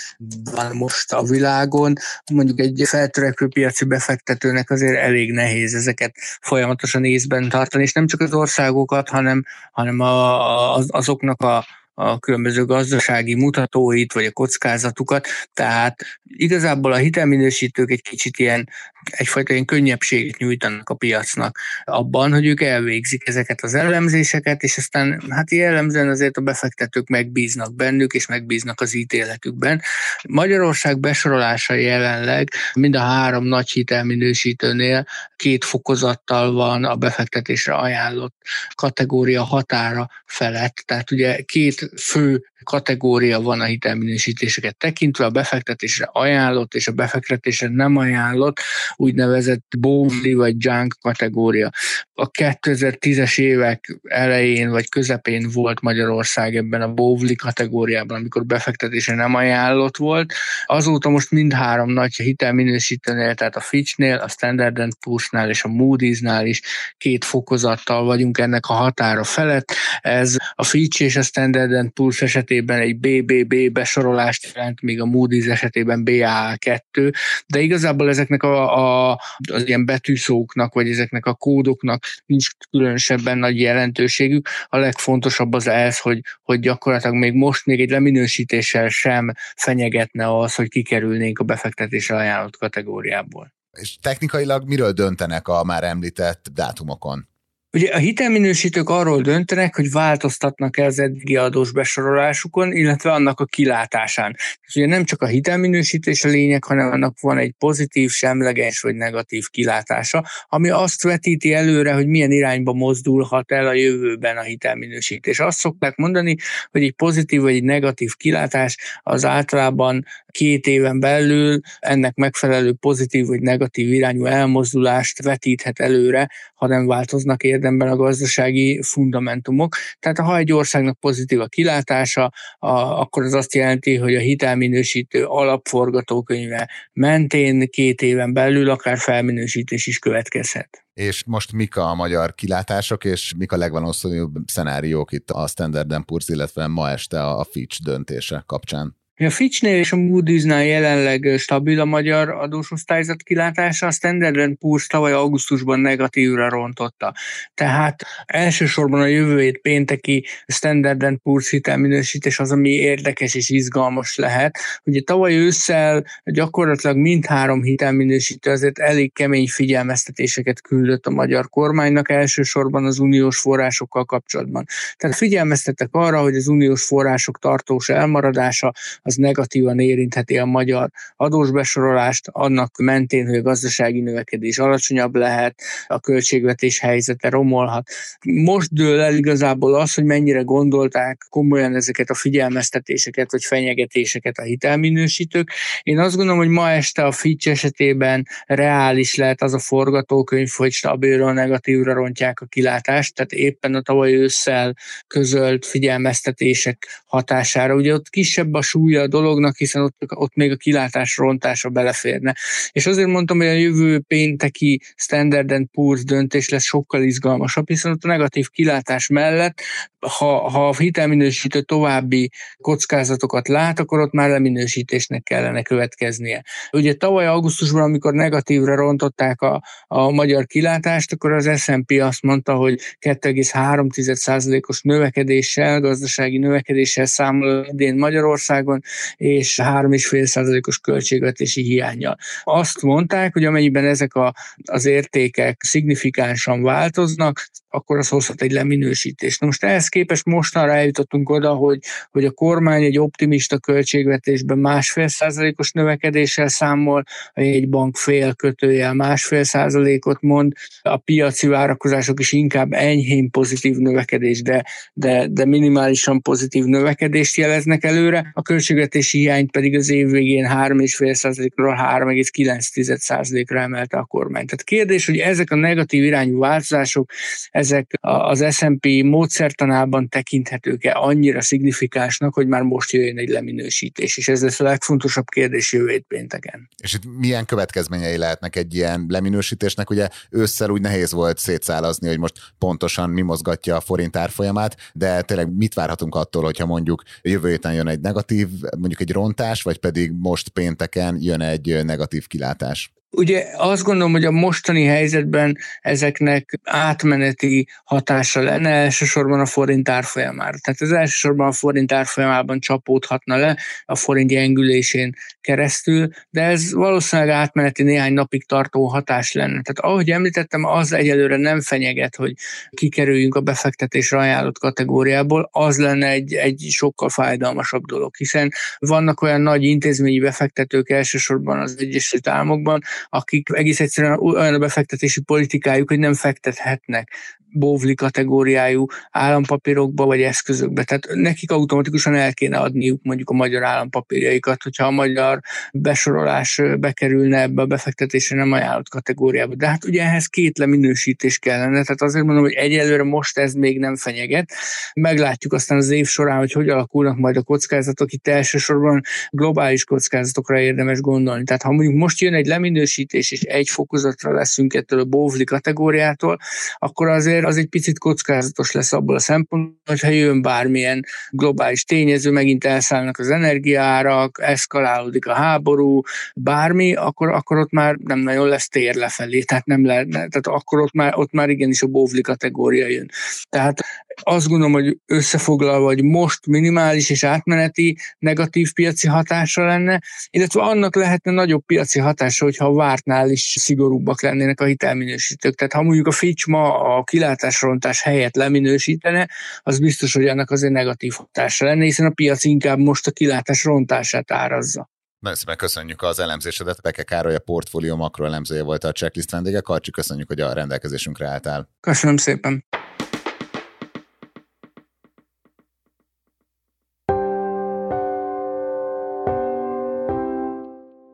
van 0.55 0.77
most 0.77 1.13
a 1.13 1.23
világon, 1.23 1.93
mondjuk 2.33 2.61
egy 2.61 2.83
feltörekvő 2.87 3.49
piaci 3.49 3.85
befektetőnek 3.85 4.71
azért 4.71 4.97
elég 4.97 5.33
nehéz 5.33 5.75
ezeket 5.75 6.15
folyamatosan 6.41 7.05
észben 7.05 7.49
tartani, 7.49 7.83
és 7.83 7.93
nem 7.93 8.07
csak 8.07 8.21
az 8.21 8.35
országokat, 8.35 9.09
hanem, 9.09 9.45
hanem 9.73 10.01
a, 10.01 10.75
az, 10.75 10.87
azoknak 10.91 11.43
a 11.43 11.67
a 12.00 12.19
különböző 12.19 12.64
gazdasági 12.64 13.35
mutatóit, 13.35 14.12
vagy 14.12 14.25
a 14.25 14.33
kockázatukat, 14.33 15.28
tehát 15.54 16.00
igazából 16.23 16.92
a 16.92 16.97
hitelminősítők 16.97 17.90
egy 17.90 18.02
kicsit 18.02 18.38
ilyen 18.38 18.69
egyfajta 19.11 19.52
ilyen 19.52 19.64
könnyebbséget 19.64 20.38
nyújtanak 20.38 20.88
a 20.88 20.95
piacnak 20.95 21.59
abban, 21.85 22.33
hogy 22.33 22.47
ők 22.47 22.61
elvégzik 22.61 23.28
ezeket 23.28 23.62
az 23.62 23.75
elemzéseket, 23.75 24.62
és 24.62 24.78
aztán 24.78 25.23
hát 25.28 25.50
jellemzően 25.50 26.09
azért 26.09 26.37
a 26.37 26.40
befektetők 26.40 27.09
megbíznak 27.09 27.75
bennük, 27.75 28.12
és 28.12 28.26
megbíznak 28.26 28.80
az 28.80 28.95
ítéletükben. 28.95 29.83
Magyarország 30.28 31.00
besorolása 31.00 31.75
jelenleg 31.75 32.49
mind 32.75 32.97
a 32.97 33.00
három 33.00 33.45
nagy 33.45 33.71
hitelminősítőnél 33.71 35.07
két 35.37 35.64
fokozattal 35.64 36.52
van 36.52 36.85
a 36.85 36.97
befektetésre 36.97 37.75
ajánlott 37.75 38.35
kategória 38.75 39.42
határa 39.42 40.11
felett. 40.26 40.83
Tehát 40.87 41.11
ugye 41.11 41.40
két 41.42 41.90
fő 41.97 42.45
kategória 42.65 43.41
van 43.41 43.61
a 43.61 43.65
hitelminősítéseket 43.65 44.77
tekintve, 44.77 45.25
a 45.25 45.31
befektetésre 45.31 46.09
ajánlott 46.13 46.75
és 46.75 46.89
a 46.89 46.93
befektetésre 46.93 47.69
nem 47.69 47.97
ajánlott, 47.97 48.59
úgynevezett 48.97 49.65
bóvli 49.79 50.35
vagy 50.35 50.55
junk 50.65 50.95
kategória. 51.01 51.71
A 52.15 52.31
2010-es 52.31 53.39
évek 53.41 53.99
elején 54.03 54.71
vagy 54.71 54.89
közepén 54.89 55.51
volt 55.53 55.81
Magyarország 55.81 56.57
ebben 56.57 56.83
a 56.83 56.93
bóvli 56.93 57.35
kategóriában, 57.35 58.17
amikor 58.19 58.45
befektetésre 58.45 59.15
nem 59.15 59.35
ajánlott 59.35 59.97
volt. 59.97 60.33
Azóta 60.67 61.09
most 61.09 61.31
mindhárom 61.31 61.91
nagy 61.91 62.15
hitelminősítőnél, 62.15 63.35
tehát 63.35 63.57
a 63.57 63.61
Fitchnél, 63.61 64.17
a 64.17 64.29
Standard 64.29 64.93
Poor's-nál 65.07 65.49
és 65.49 65.65
a 65.65 65.69
Moody's-nál 65.69 66.43
is 66.45 66.63
két 66.99 67.25
fokozattal 67.25 68.05
vagyunk 68.05 68.39
ennek 68.39 68.67
a 68.67 68.73
határa 68.73 69.25
felett. 69.25 69.73
Ez 70.01 70.37
a 70.55 70.65
Fitch 70.65 71.01
és 71.03 71.17
a 71.17 71.23
Standard 71.23 71.80
Poor's 71.89 72.23
eset 72.23 72.51
esetében 72.51 72.79
egy 72.79 72.97
BBB 72.97 73.73
besorolást 73.73 74.53
jelent, 74.55 74.81
míg 74.81 75.01
a 75.01 75.05
Moody's 75.05 75.51
esetében 75.51 76.03
BAA2, 76.05 77.13
de 77.47 77.61
igazából 77.61 78.09
ezeknek 78.09 78.43
a, 78.43 78.79
a, 79.13 79.21
az 79.53 79.67
ilyen 79.67 79.85
betűszóknak, 79.85 80.75
vagy 80.75 80.89
ezeknek 80.91 81.27
a 81.27 81.35
kódoknak 81.35 82.05
nincs 82.27 82.49
különösebben 82.71 83.39
nagy 83.39 83.61
jelentőségük. 83.61 84.49
A 84.67 84.77
legfontosabb 84.77 85.53
az 85.53 85.67
ez, 85.67 85.99
hogy, 85.99 86.21
hogy 86.43 86.61
gyakorlatilag 86.61 87.17
még 87.17 87.33
most 87.33 87.67
még 87.67 87.81
egy 87.81 87.91
leminősítéssel 87.91 88.89
sem 88.89 89.33
fenyegetne 89.57 90.39
az, 90.39 90.55
hogy 90.55 90.69
kikerülnénk 90.69 91.39
a 91.39 91.45
befektetésre 91.45 92.17
ajánlott 92.17 92.57
kategóriából. 92.57 93.53
És 93.81 93.97
technikailag 94.03 94.69
miről 94.69 94.93
döntenek 94.93 95.49
a 95.49 95.65
már 95.65 95.85
említett 95.85 96.47
dátumokon? 96.55 97.30
Ugye 97.73 97.95
a 97.95 97.99
hitelminősítők 97.99 98.89
arról 98.89 99.21
döntenek, 99.21 99.77
hogy 99.77 99.91
változtatnak-e 99.91 100.85
az 100.85 100.99
eddigi 100.99 101.37
adós 101.37 101.73
besorolásukon, 101.73 102.73
illetve 102.73 103.12
annak 103.12 103.41
a 103.41 103.45
kilátásán. 103.45 104.37
És 104.67 104.75
ugye 104.75 104.87
nem 104.87 105.05
csak 105.05 105.23
a 105.23 105.27
hitelminősítés 105.27 106.25
a 106.25 106.29
lényeg, 106.29 106.65
hanem 106.65 106.91
annak 106.91 107.21
van 107.21 107.39
egy 107.39 107.55
pozitív, 107.59 108.11
semleges 108.11 108.81
vagy 108.81 108.95
negatív 108.95 109.45
kilátása, 109.50 110.25
ami 110.49 110.71
azt 110.71 111.03
vetíti 111.03 111.53
előre, 111.53 111.93
hogy 111.93 112.07
milyen 112.07 112.31
irányba 112.31 112.73
mozdulhat 112.73 113.53
el 113.53 113.67
a 113.67 113.73
jövőben 113.73 114.37
a 114.37 114.43
hitelminősítés. 114.43 115.41
Azt 115.41 115.59
szokták 115.59 115.97
mondani, 115.97 116.37
hogy 116.71 116.83
egy 116.83 116.95
pozitív 116.95 117.41
vagy 117.41 117.55
egy 117.55 117.65
negatív 117.65 118.15
kilátás 118.17 119.00
az 119.03 119.25
általában 119.25 120.05
két 120.31 120.67
éven 120.67 121.00
belül 121.00 121.61
ennek 121.79 122.15
megfelelő 122.15 122.73
pozitív 122.73 123.27
vagy 123.27 123.41
negatív 123.41 123.93
irányú 123.93 124.25
elmozdulást 124.25 125.23
vetíthet 125.23 125.81
előre, 125.81 126.31
ha 126.55 126.67
nem 126.67 126.87
változnak 126.87 127.43
érdemben 127.61 127.88
a 127.88 127.97
gazdasági 127.97 128.83
fundamentumok. 128.83 129.76
Tehát 129.99 130.19
ha 130.19 130.37
egy 130.37 130.52
országnak 130.52 130.99
pozitív 130.99 131.40
a 131.40 131.47
kilátása, 131.47 132.33
a, 132.59 132.69
akkor 133.00 133.23
az 133.23 133.35
azt 133.35 133.55
jelenti, 133.55 133.97
hogy 133.97 134.14
a 134.14 134.21
hitelminősítő 134.21 135.25
alapforgatókönyve 135.25 136.71
mentén 136.93 137.69
két 137.71 138.02
éven 138.02 138.33
belül 138.33 138.71
akár 138.71 138.99
felminősítés 138.99 139.87
is 139.87 139.99
következhet. 139.99 140.85
És 140.95 141.25
most 141.26 141.52
mik 141.52 141.76
a 141.76 141.95
magyar 141.95 142.35
kilátások, 142.35 143.05
és 143.05 143.35
mik 143.38 143.52
a 143.52 143.57
legvalószínűbb 143.57 144.33
szenáriók 144.47 145.12
itt 145.12 145.31
a 145.31 145.47
Standard 145.47 145.93
Poor's, 146.07 146.26
illetve 146.26 146.67
ma 146.67 146.90
este 146.90 147.23
a 147.23 147.45
Fitch 147.45 147.83
döntése 147.83 148.43
kapcsán? 148.47 148.97
A 149.25 149.31
Fitchnél 149.31 149.77
és 149.77 149.93
a 149.93 149.97
Moody's-nál 149.97 150.67
jelenleg 150.67 151.35
stabil 151.39 151.81
a 151.81 151.85
magyar 151.85 152.29
adósosztályzat 152.29 153.23
kilátása, 153.23 153.87
a 153.87 153.91
Standard 153.91 154.53
Poor's 154.61 154.87
tavaly 154.87 155.12
augusztusban 155.12 155.81
negatívra 155.81 156.49
rontotta. 156.49 157.15
Tehát 157.55 158.03
elsősorban 158.27 159.00
a 159.00 159.07
jövő 159.07 159.41
hét 159.41 159.59
pénteki 159.59 160.27
Standard 160.47 161.19
Poor's 161.25 161.47
hitelminősítés 161.50 162.39
az, 162.39 162.50
ami 162.50 162.71
érdekes 162.71 163.35
és 163.35 163.49
izgalmas 163.49 164.17
lehet. 164.17 164.59
Ugye 164.85 165.00
tavaly 165.00 165.35
ősszel 165.35 166.04
gyakorlatilag 166.25 166.97
mindhárom 166.97 167.63
hitelminősítő 167.63 168.50
azért 168.50 168.78
elég 168.78 169.13
kemény 169.13 169.49
figyelmeztetéseket 169.49 170.63
küldött 170.63 171.06
a 171.06 171.11
magyar 171.11 171.49
kormánynak, 171.49 172.11
elsősorban 172.11 172.85
az 172.85 172.99
uniós 172.99 173.39
forrásokkal 173.39 174.04
kapcsolatban. 174.04 174.65
Tehát 174.97 175.17
figyelmeztettek 175.17 175.89
arra, 175.93 176.21
hogy 176.21 176.37
az 176.37 176.49
uniós 176.49 176.85
források 176.85 177.39
tartós 177.39 177.89
elmaradása 177.89 178.73
az 179.11 179.17
negatívan 179.17 179.79
érintheti 179.79 180.39
a 180.39 180.45
magyar 180.45 180.91
adósbesorolást, 181.17 182.29
annak 182.33 182.79
mentén, 182.79 183.27
hogy 183.27 183.37
a 183.37 183.43
gazdasági 183.43 184.01
növekedés 184.01 184.59
alacsonyabb 184.59 185.17
lehet, 185.17 185.61
a 185.87 186.01
költségvetés 186.01 186.79
helyzete 186.79 187.29
romolhat. 187.29 187.89
Most 188.25 188.73
dől 188.73 189.01
el 189.01 189.15
igazából 189.15 189.75
az, 189.75 189.95
hogy 189.95 190.05
mennyire 190.05 190.41
gondolták 190.41 191.27
komolyan 191.29 191.75
ezeket 191.75 192.11
a 192.11 192.15
figyelmeztetéseket 192.15 193.31
vagy 193.31 193.45
fenyegetéseket 193.45 194.39
a 194.39 194.43
hitelminősítők. 194.43 195.51
Én 195.83 195.99
azt 195.99 196.17
gondolom, 196.17 196.39
hogy 196.41 196.49
ma 196.49 196.71
este 196.71 197.05
a 197.05 197.13
Fitch 197.13 197.49
esetében 197.49 198.27
reális 198.47 199.15
lehet 199.15 199.43
az 199.43 199.55
a 199.55 199.59
forgatókönyv, 199.59 200.51
hogy 200.57 200.73
stabilról 200.73 201.33
negatívra 201.33 201.93
rontják 201.93 202.41
a 202.41 202.47
kilátást, 202.47 203.15
tehát 203.15 203.33
éppen 203.33 203.75
a 203.75 203.81
tavaly 203.81 204.15
ősszel 204.15 204.75
közölt 205.07 205.67
figyelmeztetések 205.67 206.87
hatására. 207.07 207.75
Ugye 207.75 207.95
ott 207.95 208.09
kisebb 208.09 208.55
a 208.55 208.63
súlya 208.63 209.00
a 209.00 209.06
dolognak, 209.06 209.56
hiszen 209.56 209.82
ott, 209.82 209.97
ott 210.15 210.34
még 210.34 210.50
a 210.50 210.56
kilátás 210.56 211.17
rontása 211.17 211.69
beleférne. 211.69 212.34
És 212.73 212.86
azért 212.86 213.08
mondtam, 213.08 213.36
hogy 213.36 213.47
a 213.47 213.52
jövő 213.52 214.00
pénteki 214.00 214.80
Standard 214.97 215.49
Poor's 215.50 216.00
döntés 216.04 216.49
lesz 216.49 216.65
sokkal 216.65 217.02
izgalmasabb, 217.02 217.69
hiszen 217.69 217.93
ott 217.93 218.04
a 218.04 218.08
negatív 218.08 218.49
kilátás 218.49 219.08
mellett, 219.08 219.60
ha, 220.00 220.49
ha 220.50 220.69
a 220.69 220.76
hitelminősítő 220.76 221.60
további 221.60 222.30
kockázatokat 222.56 223.49
lát, 223.49 223.78
akkor 223.78 224.00
ott 224.00 224.13
már 224.13 224.28
leminősítésnek 224.28 225.23
kellene 225.23 225.63
következnie. 225.63 226.45
Ugye 226.71 226.95
tavaly 226.95 227.26
augusztusban, 227.26 227.82
amikor 227.82 228.13
negatívra 228.13 228.75
rontották 228.75 229.41
a, 229.41 229.63
a 229.86 230.10
magyar 230.10 230.47
kilátást, 230.47 231.13
akkor 231.13 231.32
az 231.32 231.60
S&P 231.60 232.00
azt 232.00 232.23
mondta, 232.23 232.54
hogy 232.54 232.80
2,3%-os 233.00 234.82
növekedéssel, 234.82 235.80
gazdasági 235.80 236.39
növekedéssel 236.39 237.06
számol 237.06 237.67
idén 237.71 237.95
Magyarországon, 237.95 238.80
és 239.17 239.61
3,5%-os 239.63 240.79
költségvetési 240.79 241.63
hiányjal. 241.63 242.17
Azt 242.45 242.83
mondták, 242.83 243.33
hogy 243.33 243.45
amennyiben 243.45 243.85
ezek 243.85 244.15
a, 244.15 244.35
az 244.65 244.85
értékek 244.85 245.63
szignifikánsan 245.63 246.63
változnak, 246.63 247.50
akkor 247.69 247.99
az 247.99 248.09
hozhat 248.09 248.43
egy 248.43 248.53
leminősítést. 248.53 249.41
Na 249.41 249.47
most 249.47 249.65
ehhez 249.65 249.89
képest 249.89 250.25
mostanra 250.25 250.73
eljutottunk 250.73 251.29
oda, 251.29 251.55
hogy, 251.55 251.79
hogy 252.11 252.25
a 252.25 252.31
kormány 252.31 252.83
egy 252.83 252.99
optimista 252.99 253.59
költségvetésben 253.59 254.59
másfél 254.59 255.09
százalékos 255.09 255.73
növekedéssel 255.73 256.49
számol, 256.49 257.03
egy 257.33 257.69
bank 257.69 257.97
fél 257.97 258.35
kötőjel 258.35 258.95
másfél 258.95 259.45
százalékot 259.45 260.21
mond, 260.21 260.53
a 260.83 260.97
piaci 260.97 261.47
várakozások 261.47 262.21
is 262.21 262.33
inkább 262.33 262.73
enyhén 262.73 263.31
pozitív 263.31 263.76
növekedés, 263.76 264.43
de, 264.43 264.65
de, 264.93 265.26
de 265.31 265.45
minimálisan 265.45 266.23
pozitív 266.23 266.65
növekedést 266.65 267.37
jeleznek 267.37 267.85
előre, 267.85 268.31
a 268.35 268.43
költségvetési 268.71 269.19
hiányt 269.19 269.50
pedig 269.50 269.76
az 269.76 269.89
év 269.89 270.11
végén 270.11 270.47
3,5%-ról 270.49 271.76
3,9%-ra 271.78 273.61
emelte 273.61 273.97
a 273.97 274.04
kormány. 274.04 274.47
Tehát 274.47 274.63
kérdés, 274.63 275.06
hogy 275.06 275.19
ezek 275.19 275.50
a 275.50 275.54
negatív 275.54 276.04
irányú 276.04 276.39
változások 276.39 277.11
ezek 277.50 277.91
az 278.00 278.45
S&P 278.50 278.87
módszertanában 279.02 280.09
tekinthetők-e 280.09 280.93
annyira 280.95 281.41
szignifikánsnak, 281.41 282.35
hogy 282.35 282.47
már 282.47 282.63
most 282.63 282.93
jöjjön 282.93 283.19
egy 283.19 283.28
leminősítés, 283.28 284.17
és 284.17 284.28
ez 284.28 284.43
lesz 284.43 284.61
a 284.61 284.65
legfontosabb 284.65 285.28
kérdés 285.28 285.73
jövő 285.73 285.89
hét 285.89 286.04
pénteken. 286.09 286.69
És 286.83 286.95
itt 286.95 287.02
milyen 287.19 287.45
következményei 287.45 288.17
lehetnek 288.17 288.56
egy 288.56 288.75
ilyen 288.75 289.04
leminősítésnek? 289.09 289.91
Ugye 289.91 290.09
ősszel 290.30 290.71
úgy 290.71 290.80
nehéz 290.80 291.13
volt 291.13 291.39
szétszálazni, 291.39 292.09
hogy 292.09 292.19
most 292.19 292.35
pontosan 292.59 293.11
mi 293.11 293.23
mozgatja 293.23 293.76
a 293.76 293.80
forint 293.80 294.17
árfolyamát, 294.17 294.76
de 294.93 295.23
tényleg 295.23 295.56
mit 295.56 295.75
várhatunk 295.75 296.15
attól, 296.15 296.43
hogyha 296.43 296.67
mondjuk 296.67 297.02
jövő 297.23 297.49
héten 297.49 297.75
jön 297.75 297.89
egy 297.89 298.00
negatív, 298.00 298.49
mondjuk 298.79 299.01
egy 299.01 299.13
rontás, 299.13 299.63
vagy 299.63 299.79
pedig 299.79 300.13
most 300.13 300.49
pénteken 300.49 301.17
jön 301.21 301.41
egy 301.41 301.85
negatív 301.85 302.27
kilátás? 302.27 302.93
Ugye 303.13 303.47
azt 303.57 303.83
gondolom, 303.83 304.13
hogy 304.13 304.25
a 304.25 304.31
mostani 304.31 304.85
helyzetben 304.85 305.59
ezeknek 305.81 306.61
átmeneti 306.65 307.69
hatása 307.85 308.43
lenne 308.43 308.71
elsősorban 308.71 309.41
a 309.41 309.47
forint 309.47 309.89
árfolyamára. 309.89 310.57
Tehát 310.63 310.81
ez 310.81 310.91
elsősorban 310.91 311.47
a 311.47 311.53
forint 311.53 311.93
árfolyamában 311.93 312.61
csapódhatna 312.61 313.37
le 313.37 313.57
a 313.85 313.97
forint 313.97 314.31
gyengülésén 314.31 315.15
keresztül, 315.41 316.09
de 316.31 316.43
ez 316.43 316.73
valószínűleg 316.73 317.31
átmeneti 317.31 317.83
néhány 317.83 318.13
napig 318.13 318.47
tartó 318.47 318.87
hatás 318.87 319.33
lenne. 319.33 319.63
Tehát 319.63 319.79
ahogy 319.79 320.11
említettem, 320.11 320.65
az 320.65 320.93
egyelőre 320.93 321.37
nem 321.37 321.61
fenyeget, 321.61 322.17
hogy 322.17 322.33
kikerüljünk 322.71 323.35
a 323.35 323.41
befektetésre 323.41 324.19
ajánlott 324.19 324.59
kategóriából, 324.59 325.49
az 325.53 325.79
lenne 325.79 326.09
egy, 326.09 326.35
egy 326.35 326.67
sokkal 326.71 327.09
fájdalmasabb 327.09 327.85
dolog, 327.85 328.17
hiszen 328.17 328.53
vannak 328.79 329.23
olyan 329.23 329.41
nagy 329.41 329.63
intézményi 329.63 330.21
befektetők 330.21 330.91
elsősorban 330.91 331.61
az 331.61 331.77
Egyesült 331.79 332.29
Államokban, 332.29 332.81
akik 333.08 333.49
egész 333.52 333.80
egyszerűen 333.80 334.19
olyan 334.19 334.54
a 334.54 334.58
befektetési 334.58 335.21
politikájuk, 335.21 335.89
hogy 335.89 335.99
nem 335.99 336.15
fektethetnek 336.15 337.08
bóvli 337.52 337.95
kategóriájú 337.95 338.86
állampapírokba 339.10 340.04
vagy 340.04 340.23
eszközökbe. 340.23 340.84
Tehát 340.84 341.08
nekik 341.15 341.50
automatikusan 341.50 342.15
el 342.15 342.34
kéne 342.34 342.58
adniuk 342.58 343.02
mondjuk 343.02 343.30
a 343.30 343.34
magyar 343.34 343.63
állampapírjaikat, 343.63 344.63
hogyha 344.63 344.86
a 344.86 344.91
magyar 344.91 345.41
besorolás 345.73 346.60
bekerülne 346.78 347.41
ebbe 347.41 347.63
a 347.63 347.67
befektetésre 347.67 348.36
nem 348.36 348.52
ajánlott 348.52 348.89
kategóriába. 348.89 349.54
De 349.54 349.67
hát 349.67 349.84
ugye 349.84 350.02
ehhez 350.02 350.26
két 350.26 350.58
leminősítés 350.58 351.39
kellene, 351.39 351.82
tehát 351.82 352.02
azért 352.02 352.25
mondom, 352.25 352.45
hogy 352.45 352.52
egyelőre 352.52 353.02
most 353.02 353.39
ez 353.39 353.52
még 353.52 353.78
nem 353.78 353.97
fenyeget. 353.97 354.52
Meglátjuk 354.95 355.52
aztán 355.52 355.78
az 355.78 355.91
év 355.91 356.06
során, 356.06 356.39
hogy 356.39 356.52
hogy 356.52 356.69
alakulnak 356.69 357.17
majd 357.17 357.36
a 357.36 357.43
kockázatok. 357.43 358.13
Itt 358.13 358.28
elsősorban 358.28 359.00
globális 359.30 359.84
kockázatokra 359.84 360.60
érdemes 360.60 361.00
gondolni. 361.00 361.45
Tehát 361.45 361.63
ha 361.63 361.73
mondjuk 361.73 361.95
most 361.95 362.21
jön 362.21 362.34
egy 362.34 362.47
leminősítés, 362.47 362.90
és 362.97 363.33
egy 363.33 363.69
fokozatra 363.69 364.33
leszünk 364.33 364.75
ettől 364.75 365.00
a 365.00 365.05
bóvli 365.05 365.45
kategóriától, 365.45 366.39
akkor 366.79 367.09
azért 367.09 367.45
az 367.45 367.57
egy 367.57 367.69
picit 367.69 367.99
kockázatos 367.99 368.73
lesz 368.73 368.93
abból 368.93 369.15
a 369.15 369.19
szempontból, 369.19 369.81
hogyha 369.85 370.09
jön 370.09 370.43
bármilyen 370.43 371.05
globális 371.31 371.85
tényező, 371.85 372.31
megint 372.31 372.65
elszállnak 372.65 373.19
az 373.19 373.31
energiárak, 373.31 374.39
eszkalálódik 374.43 375.26
a 375.26 375.35
háború, 375.35 376.00
bármi, 376.35 376.95
akkor, 376.95 377.29
akkor 377.29 377.59
ott 377.59 377.71
már 377.71 377.97
nem 377.97 378.19
nagyon 378.19 378.49
lesz 378.49 378.69
tér 378.69 378.95
lefelé, 378.95 379.43
tehát 379.43 379.67
nem 379.67 379.87
lehet, 379.87 380.09
tehát 380.09 380.47
akkor 380.47 380.81
ott 380.81 380.93
már, 380.93 381.13
ott 381.17 381.33
már 381.33 381.49
igenis 381.49 381.83
a 381.83 381.87
bóvli 381.87 382.21
kategória 382.21 382.87
jön. 382.87 383.11
Tehát 383.49 383.85
azt 384.23 384.49
gondolom, 384.49 384.73
hogy 384.73 384.99
összefoglalva, 385.07 385.87
hogy 385.87 386.05
most 386.05 386.47
minimális 386.47 387.11
és 387.11 387.25
átmeneti 387.25 387.97
negatív 388.19 388.73
piaci 388.73 389.09
hatása 389.09 389.65
lenne, 389.65 390.00
illetve 390.31 390.63
annak 390.63 390.95
lehetne 390.95 391.31
nagyobb 391.33 391.65
piaci 391.67 391.99
hatása, 391.99 392.45
hogyha 392.45 392.73
vártnál 392.80 393.30
is 393.30 393.56
szigorúbbak 393.58 394.23
lennének 394.23 394.60
a 394.60 394.64
hitelminősítők. 394.64 395.54
Tehát 395.54 395.73
ha 395.73 395.82
mondjuk 395.82 396.06
a 396.06 396.10
Fitch 396.10 396.49
ma 396.49 396.97
a 396.97 397.02
kilátásrontás 397.02 398.02
helyett 398.02 398.34
leminősítene, 398.34 399.28
az 399.62 399.78
biztos, 399.78 400.14
hogy 400.14 400.26
annak 400.26 400.50
azért 400.50 400.73
negatív 400.73 401.12
hatása 401.12 401.64
lenne, 401.64 401.84
hiszen 401.84 402.06
a 402.06 402.10
piac 402.10 402.45
inkább 402.45 402.78
most 402.78 403.06
a 403.06 403.10
kilátás 403.10 403.64
rontását 403.64 404.30
árazza. 404.30 404.90
Nagyon 405.19 405.38
szépen 405.38 405.56
köszönjük 405.56 406.02
az 406.02 406.19
elemzésedet. 406.19 406.82
Beke 406.82 407.02
Károly 407.02 407.34
a 407.34 407.38
portfólió 407.38 407.97
makroelemzője 407.97 408.62
volt 408.62 408.84
a 408.84 408.93
checklist 408.93 409.30
vendége. 409.30 409.60
Karcsi, 409.60 409.90
köszönjük, 409.90 410.28
hogy 410.28 410.40
a 410.40 410.52
rendelkezésünkre 410.52 411.28
álltál. 411.28 411.69
Köszönöm 411.80 412.16
szépen. 412.16 412.64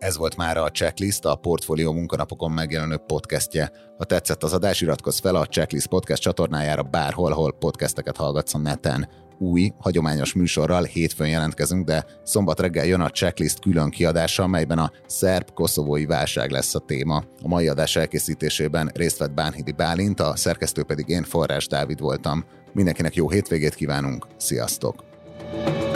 Ez 0.07 0.16
volt 0.16 0.37
már 0.37 0.57
a 0.57 0.71
Checklist, 0.71 1.25
a 1.25 1.35
Portfólió 1.35 1.92
munkanapokon 1.92 2.53
megjelenő 2.53 2.97
podcastje. 2.97 3.71
Ha 3.99 4.05
tetszett 4.05 4.42
az 4.42 4.53
adás, 4.53 4.81
iratkozz 4.81 5.21
fel 5.21 5.35
a 5.35 5.47
Checklist 5.47 5.87
podcast 5.87 6.23
csatornájára 6.23 6.83
bárhol, 6.83 7.33
ahol 7.33 7.53
podcasteket 7.53 8.16
hallgatsz 8.16 8.55
a 8.55 8.59
neten. 8.59 9.09
Új, 9.38 9.73
hagyományos 9.79 10.35
műsorral 10.35 10.83
hétfőn 10.83 11.29
jelentkezünk, 11.29 11.85
de 11.85 12.05
szombat 12.23 12.61
reggel 12.61 12.87
jön 12.87 13.01
a 13.01 13.11
Checklist 13.11 13.61
külön 13.61 13.90
kiadása, 13.90 14.42
amelyben 14.42 14.79
a 14.79 14.90
szerb-koszovói 15.07 16.07
válság 16.07 16.51
lesz 16.51 16.75
a 16.75 16.79
téma. 16.79 17.23
A 17.42 17.49
mai 17.49 17.69
adás 17.69 17.97
elkészítésében 17.97 18.90
részt 18.95 19.19
vett 19.19 19.35
Bánhidi 19.35 19.73
Bálint, 19.73 20.21
a 20.21 20.37
szerkesztő 20.37 20.83
pedig 20.83 21.09
én 21.09 21.23
Forrás 21.23 21.66
Dávid 21.66 22.01
voltam. 22.01 22.45
Mindenkinek 22.73 23.14
jó 23.14 23.31
hétvégét 23.31 23.75
kívánunk, 23.75 24.27
sziasztok! 24.37 25.05
thank 25.53 25.81
you 25.81 25.96